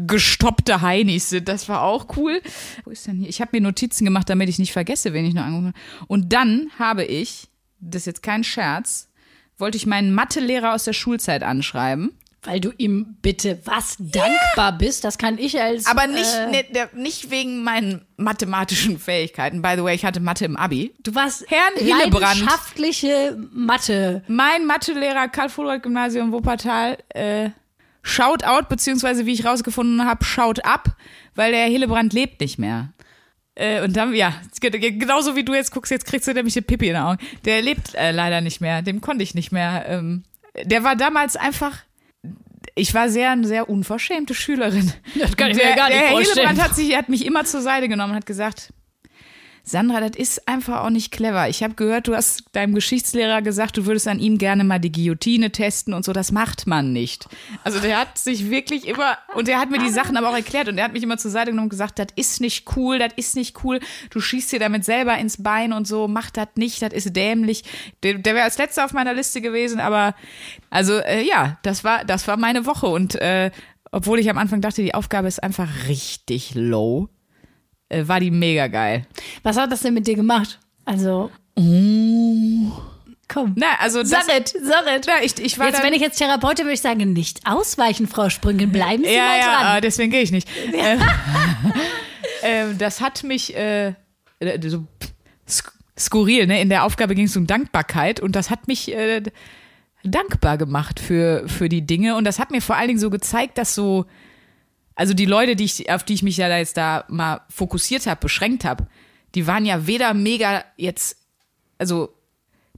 [0.07, 1.49] gestoppte Heinis sind.
[1.49, 2.43] Das war auch cool.
[2.85, 3.29] Wo ist denn hier?
[3.29, 6.07] Ich habe mir Notizen gemacht, damit ich nicht vergesse, wen ich noch angerufen habe.
[6.09, 7.49] Und dann habe ich,
[7.83, 9.09] das ist jetzt kein Scherz,
[9.59, 12.13] wollte ich meinen Mathelehrer aus der Schulzeit anschreiben,
[12.45, 15.87] Weil du ihm bitte was dankbar bist, das kann ich als.
[15.87, 19.63] Aber nicht, Äh, ne, der, nicht wegen meinen mathematischen Fähigkeiten.
[19.63, 20.93] By the way, ich hatte Mathe im Abi.
[21.05, 22.41] du warst Herrn Hillebrand.
[22.41, 24.25] leidenschaftliche Mathe.
[24.27, 27.51] Mein Mathelehrer Karl Fulrad Gymnasium Wuppertal äh,
[28.03, 30.97] schaut out, beziehungsweise wie ich rausgefunden habe, schaut ab,
[31.37, 32.89] weil der Hillebrand lebt nicht mehr.
[33.55, 36.89] Äh, und dann, ja, genauso wie du jetzt guckst, jetzt kriegst du nämlich eine Pipi
[36.89, 37.19] in den Augen.
[37.45, 39.85] Der lebt äh, leider nicht mehr, dem konnte ich nicht mehr.
[39.89, 40.25] Ähm,
[40.65, 41.79] der war damals einfach,
[42.75, 44.93] ich war sehr, eine sehr unverschämte Schülerin.
[45.19, 46.49] Das kann ich mir der, gar nicht der Herr vorstellen.
[46.49, 48.73] Hillebrand hat, sich, hat mich immer zur Seite genommen und hat gesagt,
[49.65, 51.49] Sandra, das ist einfach auch nicht clever.
[51.49, 54.91] Ich habe gehört, du hast deinem Geschichtslehrer gesagt, du würdest an ihm gerne mal die
[54.91, 56.13] Guillotine testen und so.
[56.13, 57.29] Das macht man nicht.
[57.63, 60.69] Also der hat sich wirklich immer, und der hat mir die Sachen aber auch erklärt
[60.69, 63.13] und er hat mich immer zur Seite genommen und gesagt, das ist nicht cool, das
[63.15, 63.79] ist nicht cool.
[64.11, 66.09] Du schießt dir damit selber ins Bein und so.
[66.09, 67.63] Mach das nicht, das ist dämlich.
[68.03, 70.15] Der, der wäre als letzter auf meiner Liste gewesen, aber
[70.71, 73.53] also äh, ja, das war, das war meine Woche und äh,
[73.93, 77.11] obwohl ich am Anfang dachte, die Aufgabe ist einfach richtig low,
[77.93, 79.07] äh, war die mega geil.
[79.43, 80.59] Was hat das denn mit dir gemacht?
[80.85, 81.31] Also.
[83.33, 83.55] Komm.
[83.57, 85.07] Na, also das, Sag es, sag es.
[85.07, 88.07] Na, ich, ich war Jetzt, dann, wenn ich jetzt Therapeutin würde ich sagen, nicht ausweichen,
[88.07, 89.79] Frau Sprüngen, bleiben Sie ja, mal ja, dran.
[89.79, 90.49] äh, deswegen gehe ich nicht.
[90.73, 91.01] Ähm,
[92.43, 93.95] ähm, das hat mich äh,
[94.41, 94.85] äh, so
[95.49, 96.61] sk skurril, ne?
[96.61, 99.23] In der Aufgabe ging es um Dankbarkeit und das hat mich äh,
[100.05, 103.59] dankbar gemacht für, für die Dinge und das hat mir vor allen Dingen so gezeigt,
[103.59, 104.07] dass so,
[104.95, 108.21] also die Leute, die ich, auf die ich mich ja jetzt da mal fokussiert habe,
[108.21, 108.87] beschränkt habe,
[109.35, 111.17] die waren ja weder mega jetzt,
[111.79, 112.15] also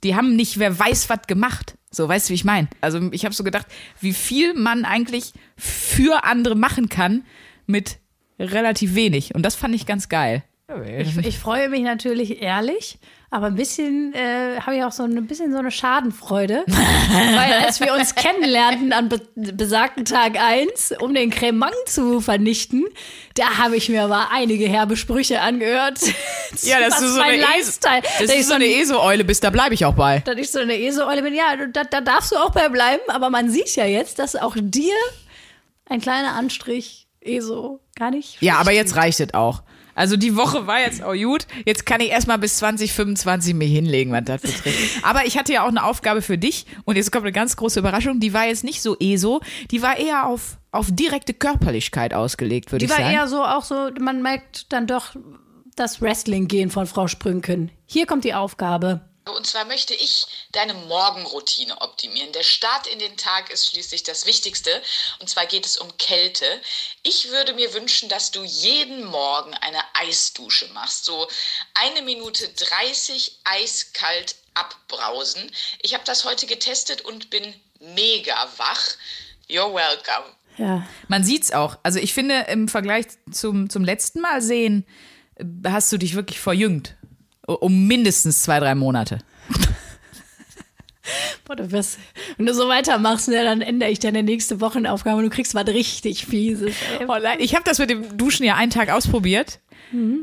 [0.03, 1.77] die haben nicht wer weiß was gemacht.
[1.91, 2.69] So, weißt du, wie ich meine?
[2.81, 3.67] Also ich habe so gedacht,
[4.01, 7.25] wie viel man eigentlich für andere machen kann
[7.67, 7.99] mit
[8.39, 9.35] relativ wenig.
[9.35, 10.43] Und das fand ich ganz geil.
[10.99, 12.99] Ich, ich freue mich natürlich ehrlich,
[13.35, 16.63] aber ein bisschen äh, habe ich auch so ein bisschen so eine Schadenfreude.
[16.69, 22.85] Weil als wir uns kennenlernten an be besagten Tag 1, um den Cremant zu vernichten,
[23.35, 25.99] da habe ich mir aber einige herbe Sprüche angehört.
[26.63, 28.03] Ja, dass du so mein eine, Es Lifestyle.
[28.21, 30.21] dass du so eine ESO-Eule bist, da bleibe ich auch bei.
[30.21, 31.35] dass ich so eine Eserolle bin.
[31.35, 34.55] Ja, da, da darfst du auch bei bleiben, aber man sieht ja jetzt, dass auch
[34.57, 34.95] dir
[35.87, 38.41] ein kleiner Anstrich ESO gar nicht.
[38.41, 39.65] Ja, aber jetzt reicht es auch.
[39.95, 41.47] Also die Woche war jetzt auch gut.
[41.65, 45.05] Jetzt kann ich erstmal bis 2025 mich hinlegen, was das betrifft.
[45.05, 47.79] Aber ich hatte ja auch eine Aufgabe für dich und jetzt kommt eine ganz große
[47.81, 48.21] Überraschung.
[48.21, 52.87] Die war jetzt nicht so ESO, die war eher auf, auf direkte Körperlichkeit ausgelegt, würde
[52.87, 53.15] Die ich war sagen.
[53.15, 55.15] eher so auch so, man merkt dann doch
[55.77, 57.71] das Wrestling-Gehen von Frau Sprünken.
[57.87, 59.01] Hier kommt die Aufgabe.
[59.27, 62.33] Und zwar möchte ich deine Morgenroutine optimieren.
[62.33, 64.71] Der Start in den Tag ist schließlich das Wichtigste.
[65.19, 66.45] Und zwar geht es um Kälte.
[67.03, 71.07] Ich würde mir wünschen, dass du jeden Morgen eine Eisdusche machst.
[71.07, 71.27] So
[71.73, 75.51] eine Minute 30 eiskalt abbrausen.
[75.81, 78.97] Ich habe das heute getestet und bin mega wach.
[79.49, 80.35] You're welcome.
[80.59, 80.87] Ja.
[81.09, 81.79] Man sieht's auch.
[81.83, 84.87] Also ich finde, im Vergleich zum, zum letzten Mal sehen,
[85.37, 86.95] äh, hast du dich wirklich verjüngt.
[87.47, 89.19] Um mindestens zwei, drei Monate.
[91.45, 91.99] Boah, du wirst,
[92.39, 95.67] wenn du so weitermachst, ne, dann ändere ich deine nächste Wochenaufgabe und du kriegst was
[95.67, 96.75] richtig Fieses.
[96.99, 97.07] Ey.
[97.07, 99.61] Oh nein, ich habe das mit dem Duschen ja einen Tag ausprobiert.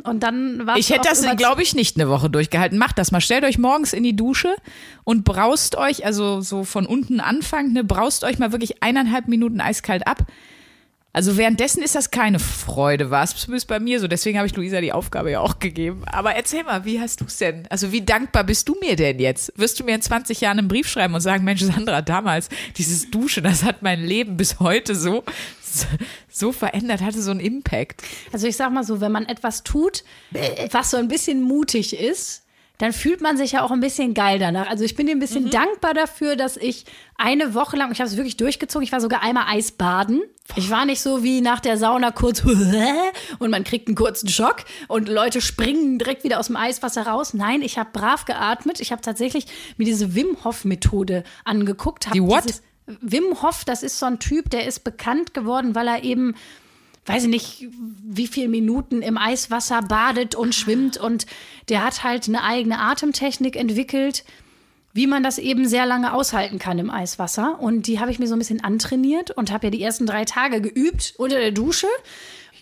[0.03, 2.77] Und dann warst Ich hätte das, glaube ich, nicht eine Woche durchgehalten.
[2.77, 3.21] Macht das mal.
[3.21, 4.55] Stellt euch morgens in die Dusche
[5.05, 9.61] und braust euch, also so von unten anfangen, ne, braust euch mal wirklich eineinhalb Minuten
[9.61, 10.25] eiskalt ab.
[11.13, 14.07] Also währenddessen ist das keine Freude, war es zumindest bei mir so.
[14.07, 16.03] Deswegen habe ich Luisa die Aufgabe ja auch gegeben.
[16.05, 17.67] Aber erzähl mal, wie hast du es denn?
[17.69, 19.51] Also wie dankbar bist du mir denn jetzt?
[19.57, 22.47] Wirst du mir in 20 Jahren einen Brief schreiben und sagen, Mensch, Sandra, damals
[22.77, 25.25] dieses Duschen, das hat mein Leben bis heute so,
[26.29, 28.01] so verändert, hatte so einen Impact.
[28.31, 30.05] Also ich sag mal so, wenn man etwas tut,
[30.71, 32.43] was so ein bisschen mutig ist,
[32.81, 34.67] dann fühlt man sich ja auch ein bisschen geil danach.
[34.67, 35.49] Also ich bin dir ein bisschen Mhm.
[35.51, 39.21] dankbar dafür, dass ich eine Woche lang, ich habe es wirklich durchgezogen, ich war sogar
[39.21, 40.23] einmal Eisbaden.
[40.55, 42.43] Ich war nicht so wie nach der Sauna kurz
[43.39, 47.35] und man kriegt einen kurzen Schock und Leute springen direkt wieder aus dem Eiswasser raus.
[47.35, 48.79] Nein, ich habe brav geatmet.
[48.79, 49.45] Ich habe tatsächlich
[49.77, 52.07] mir diese Wim Hof Methode angeguckt.
[52.15, 52.45] Die what?
[52.87, 56.33] Wim Hof, das ist so ein Typ, der ist bekannt geworden, weil er eben
[57.05, 57.67] weiß ich nicht,
[58.03, 61.25] wie viele Minuten im Eiswasser badet und schwimmt und
[61.69, 64.23] der hat halt eine eigene Atemtechnik entwickelt,
[64.93, 67.59] wie man das eben sehr lange aushalten kann im Eiswasser.
[67.59, 70.25] Und die habe ich mir so ein bisschen antrainiert und habe ja die ersten drei
[70.25, 71.87] Tage geübt unter der Dusche.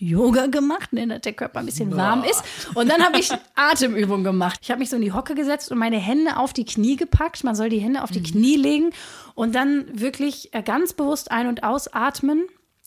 [0.02, 2.42] Yoga gemacht, ne, dass der Körper ein bisschen warm ist.
[2.74, 4.60] Und dann habe ich Atemübungen gemacht.
[4.62, 7.44] Ich habe mich so in die Hocke gesetzt und meine Hände auf die Knie gepackt.
[7.44, 8.92] Man soll die Hände auf die Knie legen
[9.34, 12.44] und dann wirklich äh, ganz bewusst ein- und ausatmen.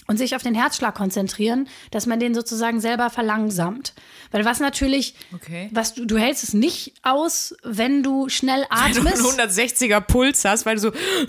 [0.08, 3.94] Und sich auf den Herzschlag konzentrieren, dass man den sozusagen selber verlangsamt.
[4.32, 5.70] Weil was natürlich, Okay.
[5.72, 9.60] was du, du hältst es nicht aus, wenn du schnell Wenn du einen atmest.
[9.80, 10.92] 160er Puls hast, weil du so,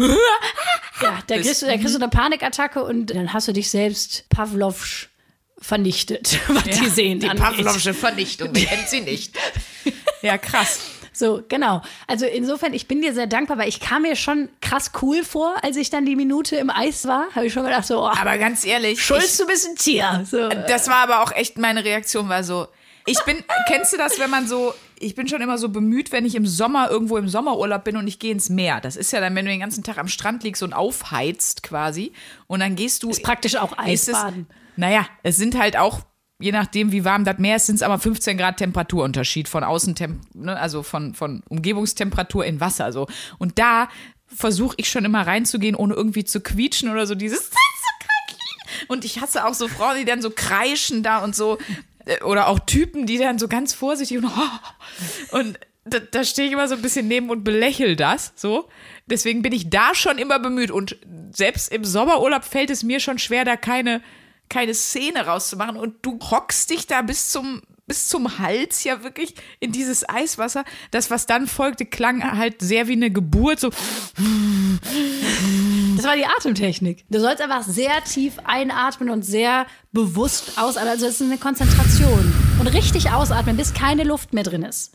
[1.00, 4.24] Ja, da kriegst, du, da kriegst du eine Panikattacke und dann hast du dich selbst
[4.28, 5.10] Pavlovsch
[5.58, 7.42] vernichtet, was die sehen die angeht.
[7.44, 9.34] Pavlovsche Vernichtung, wer kennt sie nicht.
[10.22, 10.78] Ja, krass.
[11.16, 11.80] So, genau.
[12.06, 15.54] Also insofern, ich bin dir sehr dankbar, weil ich kam mir schon krass cool vor,
[15.62, 17.26] als ich dann die Minute im Eis war.
[17.34, 20.24] Habe ich schon gedacht, so, oh, Aber ganz ehrlich, Schulz, du bist ein Tier.
[20.28, 20.48] So.
[20.48, 22.66] das war aber auch echt meine Reaktion, war so,
[23.06, 26.24] ich bin, kennst du das, wenn man so, ich bin schon immer so bemüht, wenn
[26.24, 28.80] ich im Sommer irgendwo im Sommerurlaub bin und ich gehe ins Meer.
[28.80, 32.12] Das ist ja dann, wenn du den ganzen Tag am Strand liegst und aufheizt quasi
[32.46, 33.10] und dann gehst du.
[33.10, 34.46] Ist praktisch auch ist es, Eisbaden.
[34.76, 36.00] naja, es sind halt auch,
[36.40, 40.34] je nachdem, wie warm das Meer ist, sind es aber 15 Grad Temperaturunterschied von Außentemp,
[40.34, 43.06] ne, also von, von Umgebungstemperatur in Wasser so.
[43.38, 43.88] Und da
[44.26, 47.50] versuche ich schon immer reinzugehen, ohne irgendwie zu quietschen oder so dieses.
[48.88, 51.58] Und ich hasse auch so Frauen, die dann so kreischen da und so.
[52.04, 54.24] äh, Oder auch Typen, die dann so ganz vorsichtig und,
[55.30, 58.68] und da, da stehe ich immer so ein bisschen neben und belächel das so.
[59.06, 60.70] Deswegen bin ich da schon immer bemüht.
[60.70, 60.96] Und
[61.30, 64.02] selbst im Sommerurlaub fällt es mir schon schwer, da keine,
[64.48, 65.76] keine Szene rauszumachen.
[65.76, 70.64] Und du hockst dich da bis zum, bis zum Hals ja wirklich in dieses Eiswasser.
[70.90, 73.60] Das, was dann folgte, klang halt sehr wie eine Geburt.
[73.60, 73.70] So,
[75.96, 77.04] Das war die Atemtechnik.
[77.10, 80.90] Du sollst einfach sehr tief einatmen und sehr bewusst ausatmen.
[80.90, 82.32] Also es ist eine Konzentration.
[82.60, 84.94] Und richtig ausatmen, bis keine Luft mehr drin ist.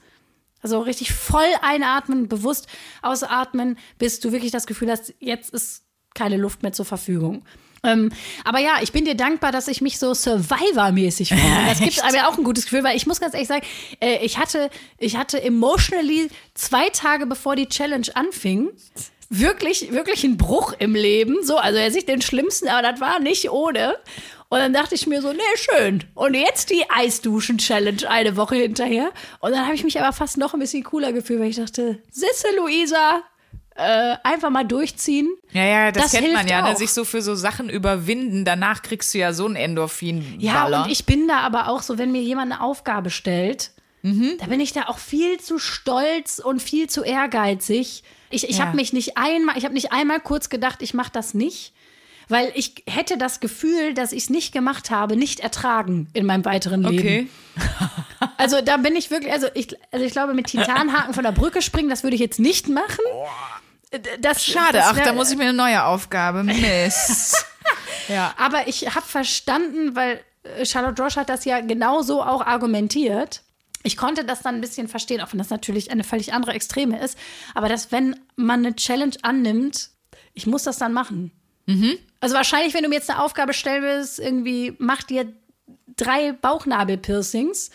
[0.62, 2.67] Also richtig voll einatmen, bewusst
[3.01, 5.83] ausatmen, bis du wirklich das Gefühl hast, jetzt ist
[6.13, 7.45] keine Luft mehr zur Verfügung.
[7.83, 8.11] Ähm,
[8.43, 11.41] aber ja, ich bin dir dankbar, dass ich mich so Survivor-mäßig fühle.
[11.69, 13.65] Das gibt ja auch ein gutes Gefühl, weil ich muss ganz ehrlich sagen,
[13.99, 18.69] äh, ich hatte, ich hatte emotionally zwei Tage bevor die Challenge anfing,
[19.29, 21.43] wirklich, wirklich einen Bruch im Leben.
[21.43, 23.95] So, also jetzt nicht den schlimmsten, aber das war nicht ohne.
[24.49, 26.03] Und dann dachte ich mir so, nee, schön.
[26.15, 29.11] Und jetzt die Eisduschen-Challenge eine Woche hinterher.
[29.39, 31.99] Und dann habe ich mich aber fast noch ein bisschen cooler gefühlt, weil ich dachte,
[32.09, 33.21] Sisse, Luisa,
[33.79, 35.29] äh, einfach mal durchziehen.
[35.51, 36.75] ja, ja, das, Das kennt man ja, ne?
[36.75, 38.45] sich so für so Sachen überwinden.
[38.45, 41.97] Danach kriegst du ja so ein endorphin Ja, und ich bin da aber auch so,
[41.97, 44.37] wenn mir jemand eine Aufgabe stellt, Mhm.
[44.39, 48.03] da bin ich da auch viel zu stolz und viel zu ehrgeizig.
[48.29, 48.65] Ich, ich Ja.
[48.67, 51.73] habe mich nicht einmal, ich habe nicht einmal kurz gedacht, ich mache das nicht,
[52.29, 56.45] weil ich hätte das Gefühl, dass ich es nicht gemacht habe, nicht ertragen in meinem
[56.45, 56.97] weiteren Leben.
[56.99, 57.27] Okay.
[58.37, 61.61] Also da bin ich wirklich, also ich, also ich glaube, mit Titanhaken von der Brücke
[61.61, 62.99] springen, das würde ich jetzt nicht machen.
[64.19, 66.43] Das, Schade, das ach, da muss ich mir eine neue Aufgabe.
[66.43, 67.45] Mist.
[68.08, 68.34] ja.
[68.38, 73.41] Aber ich habe verstanden, weil äh, Charlotte Roche hat das ja genauso auch argumentiert.
[73.84, 76.99] Ich konnte das dann ein bisschen verstehen, auch wenn das natürlich eine völlig andere Extreme
[77.02, 77.17] ist.
[77.56, 79.89] Aber dass, wenn man eine Challenge annimmt,
[80.34, 81.32] ich muss das dann machen.
[82.19, 85.32] Also wahrscheinlich, wenn du mir jetzt eine Aufgabe stellen willst, irgendwie mach dir
[85.95, 87.69] drei Bauchnabelpiercings.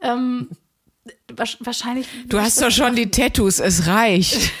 [0.00, 0.48] Ähm,
[1.60, 2.06] wahrscheinlich.
[2.26, 4.50] Du hast doch schon die Tattoos, es reicht.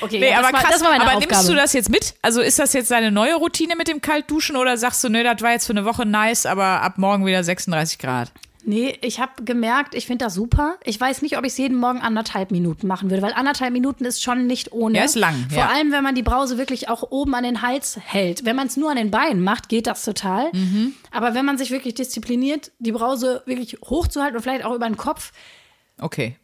[0.00, 1.34] Okay, Nee, ja, das aber war, krass, das war meine aber Aufgabe.
[1.34, 2.14] nimmst du das jetzt mit?
[2.22, 5.42] Also ist das jetzt deine neue Routine mit dem Kaltduschen oder sagst du, nee, das
[5.42, 8.32] war jetzt für eine Woche nice, aber ab morgen wieder 36 Grad?
[8.62, 10.76] Nee, ich habe gemerkt, ich finde das super.
[10.84, 14.04] Ich weiß nicht, ob ich es jeden Morgen anderthalb Minuten machen würde, weil anderthalb Minuten
[14.04, 14.98] ist schon nicht ohne.
[14.98, 15.68] Ja, ist lang, Vor ja.
[15.68, 18.44] allem, wenn man die Brause wirklich auch oben an den Hals hält.
[18.44, 20.50] Wenn man es nur an den Beinen macht, geht das total.
[20.52, 20.94] Mhm.
[21.10, 24.98] Aber wenn man sich wirklich diszipliniert, die Brause wirklich hochzuhalten und vielleicht auch über den
[24.98, 25.32] Kopf.
[25.98, 26.36] Okay.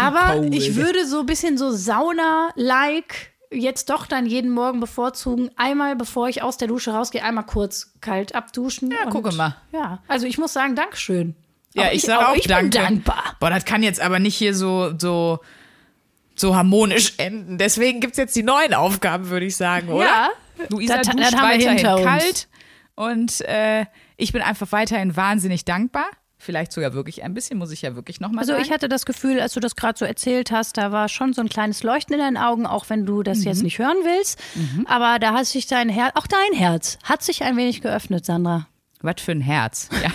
[0.00, 0.56] Aber Pole.
[0.56, 6.28] ich würde so ein bisschen so Sauna-like jetzt doch dann jeden Morgen bevorzugen, einmal bevor
[6.28, 8.90] ich aus der Dusche rausgehe, einmal kurz kalt abduschen.
[8.90, 9.56] Ja, und- gucke mal.
[9.72, 11.34] Ja, also ich muss sagen, Dankeschön.
[11.74, 12.70] Ja, Auch ich sage auch, ich danke.
[12.70, 13.36] bin dankbar.
[13.40, 15.38] Boah, das kann jetzt aber nicht hier so, so,
[16.34, 17.56] so harmonisch enden.
[17.58, 20.04] Deswegen gibt's jetzt die neuen Aufgaben, würde ich sagen, oder?
[20.04, 20.28] Ja.
[20.70, 22.04] Luisa Das- das duscht haben wir weiterhin hinter uns.
[22.04, 22.48] kalt
[22.96, 26.06] und äh, ich bin einfach weiterhin wahnsinnig dankbar.
[26.40, 28.64] Vielleicht sogar wirklich ein bisschen, muss ich ja wirklich nochmal Also sagen.
[28.64, 31.40] ich hatte das Gefühl, als du das gerade so erzählt hast, da war schon so
[31.40, 33.44] ein kleines Leuchten in deinen Augen, auch wenn du das Mhm.
[33.44, 34.38] jetzt nicht hören willst.
[34.86, 38.68] Aber da hat sich dein Herz, auch dein Herz, hat sich ein wenig geöffnet, Sandra.
[39.02, 39.88] Was für ein Herz.
[40.02, 40.10] Ja.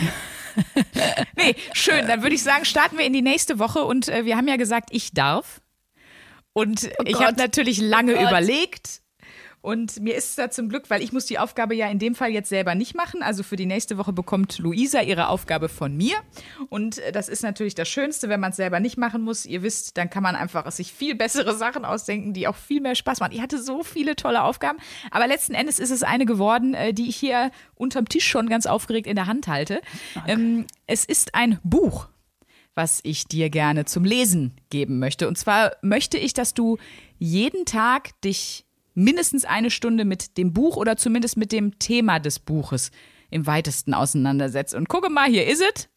[1.37, 2.07] nee, schön.
[2.07, 4.55] Dann würde ich sagen, starten wir in die nächste Woche und äh, wir haben ja
[4.55, 5.59] gesagt, ich darf.
[6.53, 8.27] Und ich habe natürlich lange Gott.
[8.29, 9.01] überlegt.
[9.63, 12.15] Und mir ist es da zum Glück, weil ich muss die Aufgabe ja in dem
[12.15, 13.23] Fall jetzt selber nicht machen.
[13.23, 16.15] Also für die nächste Woche bekommt Luisa ihre Aufgabe von mir.
[16.67, 19.45] Und äh, das ist natürlich das Schönste, wenn man es selber nicht machen muss.
[19.45, 22.93] Ihr wisst, dann kann man einfach sich viel bessere Sachen ausdenken, die auch viel mehr
[22.93, 23.31] Spaß machen.
[23.31, 24.79] Ich hatte so viele tolle Aufgaben.
[25.11, 28.65] Aber letzten Endes ist es eine geworden, äh, die ich hier unterm Tisch schon ganz
[28.65, 29.79] aufgeregt in der Hand halte.
[30.27, 32.09] Ähm, es ist ein Buch
[32.75, 35.27] was ich dir gerne zum Lesen geben möchte.
[35.27, 36.79] Und zwar möchte ich, dass du
[37.19, 42.39] jeden Tag dich mindestens eine Stunde mit dem Buch oder zumindest mit dem Thema des
[42.39, 42.91] Buches
[43.29, 44.73] im weitesten auseinandersetzt.
[44.73, 45.89] Und gucke mal, hier ist es.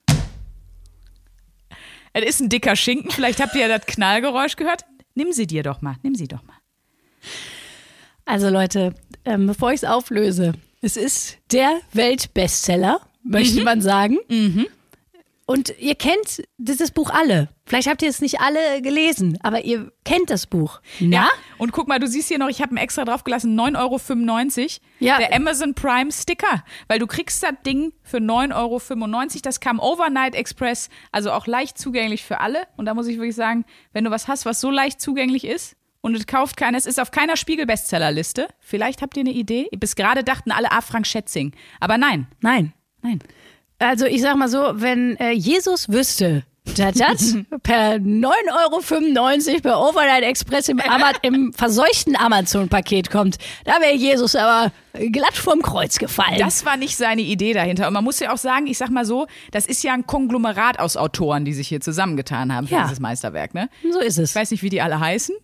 [2.13, 3.11] Es ist ein dicker Schinken.
[3.11, 4.85] Vielleicht habt ihr ja das Knallgeräusch gehört.
[5.15, 5.97] Nimm sie dir doch mal.
[6.03, 6.57] Nimm sie doch mal.
[8.25, 14.19] Also Leute, ähm, bevor ich es auflöse, es ist der Weltbestseller, möchte man sagen.
[15.47, 17.49] Und ihr kennt dieses Buch alle.
[17.67, 20.81] Vielleicht habt ihr es nicht alle gelesen, aber ihr kennt das Buch.
[20.99, 21.29] Na?
[21.59, 24.71] Und guck mal, du siehst hier noch, ich habe einen extra draufgelassen, 9,95 Euro.
[24.99, 25.19] Ja.
[25.19, 26.65] Der Amazon Prime Sticker.
[26.89, 28.81] Weil du kriegst das Ding für 9,95 Euro.
[29.43, 32.67] Das kam Overnight Express, also auch leicht zugänglich für alle.
[32.77, 35.77] Und da muss ich wirklich sagen, wenn du was hast, was so leicht zugänglich ist
[36.01, 38.49] und es kauft keiner, es ist auf keiner Spiegel-Bestsellerliste.
[38.59, 39.69] Vielleicht habt ihr eine Idee.
[39.79, 41.53] Bis gerade dachten alle, ah, Frank Schätzing.
[41.79, 42.73] Aber nein, Nein.
[43.03, 43.21] nein.
[43.79, 46.45] Also ich sag mal so, wenn äh, Jesus wüsste,
[46.77, 53.73] dass das per 9,95 Euro per Overnight Express im, Ama im verseuchten Amazon-Paket kommt, da
[53.81, 54.73] wäre Jesus aber
[55.13, 56.39] glatt vom Kreuz gefallen.
[56.39, 57.87] Das war nicht seine Idee dahinter.
[57.87, 60.79] Und man muss ja auch sagen, ich sag mal so, das ist ja ein Konglomerat
[60.81, 62.83] aus Autoren, die sich hier zusammengetan haben für Ja.
[62.85, 63.55] dieses Meisterwerk.
[63.55, 63.69] Ne?
[63.93, 64.31] so ist es.
[64.31, 65.35] Ich weiß nicht, wie die alle heißen.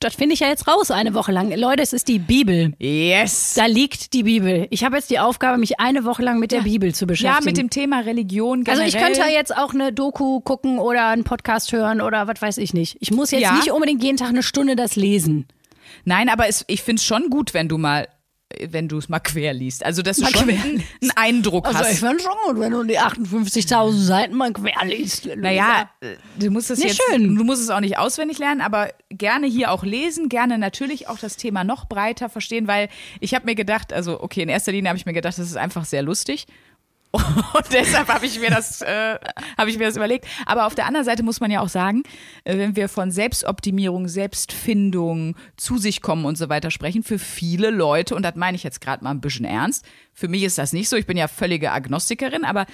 [0.00, 1.52] Das finde ich ja jetzt raus eine Woche lang.
[1.54, 2.74] Leute, es ist die Bibel.
[2.78, 3.54] Yes.
[3.56, 4.66] Da liegt die Bibel.
[4.70, 7.44] Ich habe jetzt die Aufgabe, mich eine Woche lang mit der Bibel zu Ja, beschäftigen.
[7.44, 8.88] mit dem Thema Religion also generell.
[8.88, 12.74] ich könnte jetzt auch eine Doku gucken oder einen Podcast hören oder was weiß ich
[12.74, 12.96] nicht.
[13.00, 13.52] Ich muss jetzt Ja.
[13.54, 15.46] nicht unbedingt jeden Tag eine Stunde das lesen.
[16.04, 18.08] Nein, aber es, ich finde es schon gut, wenn du mal,
[18.70, 19.84] wenn du es mal quer liest.
[19.84, 21.98] Also, dass du Mal schon quer einen, einen Eindruck Also ich hast.
[21.98, 25.28] finde schon gut, wenn du die 58.000 Seiten mal quer liest.
[25.36, 27.36] Naja, äh, du musst es Nee, jetzt, schön.
[27.36, 31.18] du musst es auch nicht auswendig lernen, aber gerne hier auch lesen, gerne natürlich auch
[31.18, 32.88] das Thema noch breiter verstehen, weil
[33.20, 35.56] ich habe mir gedacht, also okay, in erster Linie habe ich mir gedacht, das ist
[35.56, 36.46] einfach sehr lustig.
[37.14, 39.18] Und deshalb habe ich mir das, äh,
[39.56, 40.26] habe ich mir das überlegt.
[40.46, 42.02] Aber auf der anderen Seite muss man ja auch sagen,
[42.44, 47.70] äh, wenn wir von Selbstoptimierung, Selbstfindung, zu sich kommen und so weiter sprechen, für viele
[47.70, 50.72] Leute, und das meine ich jetzt gerade mal ein bisschen ernst, für mich ist das
[50.72, 52.66] nicht so, ich bin ja völlige Agnostikerin, aber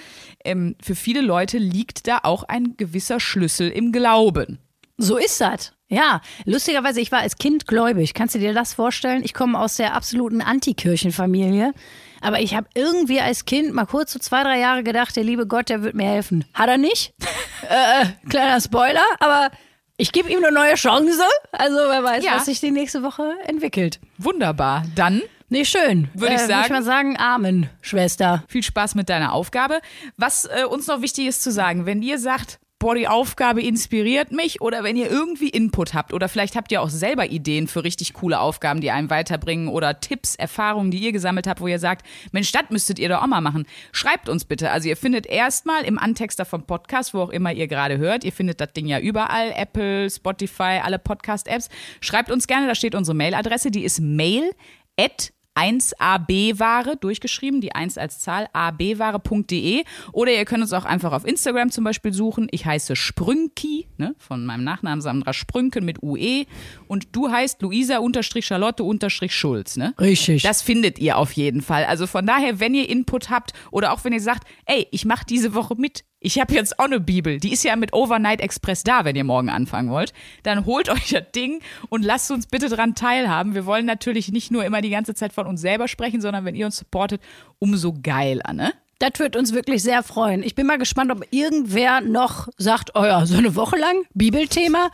[0.45, 4.59] ähm, für viele Leute liegt da auch ein gewisser Schlüssel im Glauben.
[4.97, 5.73] So ist das.
[5.89, 8.15] Ja, lustigerweise, ich war als Kind gläubig.
[8.15, 9.25] Kannst du dir das vorstellen?
[9.25, 11.73] Ich komme aus der absoluten Antikirchenfamilie.
[12.21, 15.47] Aber ich habe irgendwie als Kind mal kurz so zwei, drei Jahre gedacht, der liebe
[15.47, 16.45] Gott, der wird mir helfen.
[16.55, 17.15] Hat er nicht?
[17.69, 19.51] äh, kleiner Spoiler, aber
[19.97, 21.23] ich gebe ihm eine neue Chance.
[21.53, 22.37] Also wer weiß, Ja.
[22.37, 24.01] was sich die nächste Woche entwickelt.
[24.19, 24.85] Wunderbar.
[24.95, 26.09] Dann Nee, schön.
[26.15, 26.65] Würde ich Würde sagen.
[26.67, 28.45] ich mal sagen, Amen, Schwester.
[28.47, 29.81] viel Spaß mit deiner Aufgabe.
[30.17, 34.33] Was äh, uns noch wichtig ist zu sagen, wenn ihr sagt, boah, die Aufgabe inspiriert
[34.33, 37.85] mich oder wenn ihr irgendwie Input habt oder vielleicht habt ihr auch selber Ideen für
[37.85, 41.79] richtig coole Aufgaben, die einem weiterbringen oder Tipps, Erfahrungen, die ihr gesammelt habt, wo ihr
[41.79, 43.67] sagt, Mensch, das müsstet ihr doch auch mal machen.
[43.93, 44.71] Schreibt uns bitte.
[44.71, 48.33] Also ihr findet erstmal im Antexter vom Podcast, wo auch immer ihr gerade hört, ihr
[48.33, 51.69] findet das Ding ja überall, Apple, Spotify, alle Podcast-Apps.
[52.01, 54.51] Schreibt uns gerne, da steht unsere Mailadresse, die ist mail
[54.99, 59.85] at 1AB-Ware durchgeschrieben, die 1 als Zahl, abware.de.
[60.13, 62.49] Oder ihr könnt uns auch einfach auf Instagram zum Beispiel suchen.
[62.51, 66.47] Ich heiße Sprünki, ne, von meinem Nachnamen Sandra Sprünken mit UE.
[66.87, 69.95] Und du heißt Luisa-Charlotte-Schulz, ne?
[69.99, 70.43] Richtig.
[70.43, 71.85] Das findet ihr auf jeden Fall.
[71.85, 75.25] Also von daher, wenn ihr Input habt oder auch wenn ihr sagt, ey, ich mache
[75.27, 78.85] diese Woche mit, ich habe jetzt auch eine Bibel, die ist ja mit Overnight Express
[78.85, 82.69] da, wenn ihr morgen anfangen wollt, dann holt euch das Ding und lasst uns bitte
[82.69, 83.55] dran teilhaben.
[83.55, 86.55] Wir wollen natürlich nicht nur immer die ganze Zeit von uns selber sprechen, sondern wenn
[86.55, 87.23] ihr uns supportet,
[87.59, 88.73] umso geiler, ne?
[88.99, 90.43] Das wird uns wirklich sehr freuen.
[90.43, 94.91] Ich bin mal gespannt, ob irgendwer noch sagt, oh ja, so eine Woche lang Bibelthema,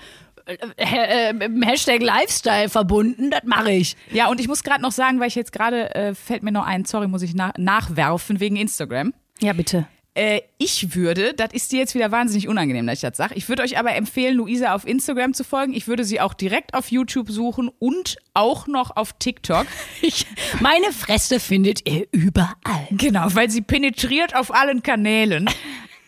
[0.47, 3.97] äh, äh, mit dem Hashtag Lifestyle verbunden, das mache ich.
[4.13, 6.65] Ja, und ich muss gerade noch sagen, weil ich jetzt gerade, äh, fällt mir noch
[6.65, 9.13] ein, sorry, muss ich nach nachwerfen wegen Instagram.
[9.41, 9.89] Ja, bitte.
[10.17, 13.35] Äh, ich würde, das ist dir jetzt wieder wahnsinnig unangenehm, dass ich das sage.
[13.35, 15.75] Ich würde euch aber empfehlen, Luisa auf Instagram zu folgen.
[15.75, 19.67] Ich würde sie auch direkt auf YouTube suchen und auch noch auf TikTok.
[20.03, 20.27] Ich,
[20.61, 22.87] meine Fresse findet ihr überall.
[22.91, 25.51] Genau, weil sie penetriert auf allen Kanälen.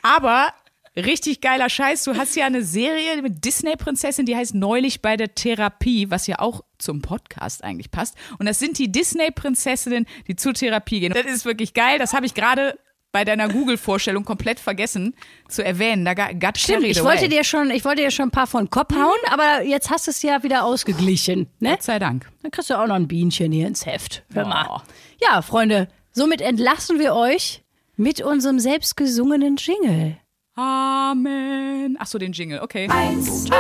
[0.03, 0.53] Aber
[0.97, 2.05] richtig geiler Scheiß.
[2.05, 6.39] Du hast ja eine Serie mit Disney-Prinzessin, die heißt Neulich bei der Therapie, was ja
[6.39, 8.15] auch zum Podcast eigentlich passt.
[8.39, 11.13] Und das sind die Disney-Prinzessinnen, die zur Therapie gehen.
[11.13, 11.99] Das ist wirklich geil.
[11.99, 12.79] Das habe ich gerade
[13.13, 15.15] bei deiner Google-Vorstellung komplett vergessen
[15.49, 16.05] zu erwähnen.
[16.05, 17.09] Da got Stimmt, ich away.
[17.11, 20.07] wollte dir schon, ich wollte dir schon ein paar von Kopf hauen, aber jetzt hast
[20.07, 21.71] du es ja wieder ausgeglichen, ne?
[21.71, 22.29] Gott sei Dank.
[22.43, 24.23] Dann kriegst du auch noch ein Bienchen hier ins Heft.
[24.33, 24.67] Hör mal.
[24.71, 24.81] Oh.
[25.21, 27.63] Ja, Freunde, somit entlassen wir euch
[27.97, 30.19] mit unserem selbstgesungenen Jingle.
[30.55, 31.97] Amen.
[32.01, 32.61] Ach so, den Jingle.
[32.61, 32.89] Okay.
[32.89, 33.53] 1A,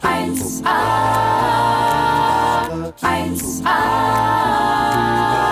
[0.00, 0.64] 1A,
[3.02, 5.51] 1A, 1A,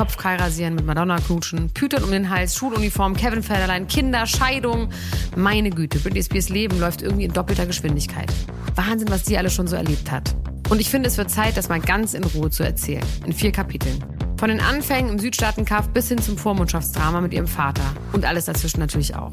[0.00, 0.10] Brittany.
[0.10, 4.88] Kopfkeil rasieren, mit Madonna knutschen, Pütern um den Hals, Schuluniform, Kevin Federlein, Kinder, Scheidung.
[5.36, 8.32] Meine Güte, Britney Spears Leben läuft irgendwie in doppelter Geschwindigkeit.
[8.76, 10.34] Wahnsinn, was die alles schon so erlebt hat.
[10.70, 13.04] Und ich finde, es wird Zeit, das mal ganz in Ruhe zu erzählen.
[13.26, 14.02] In vier Kapiteln.
[14.38, 17.84] Von den Anfängen im Südstaatenkampf bis hin zum Vormundschaftsdrama mit ihrem Vater.
[18.12, 19.32] Und alles dazwischen natürlich auch.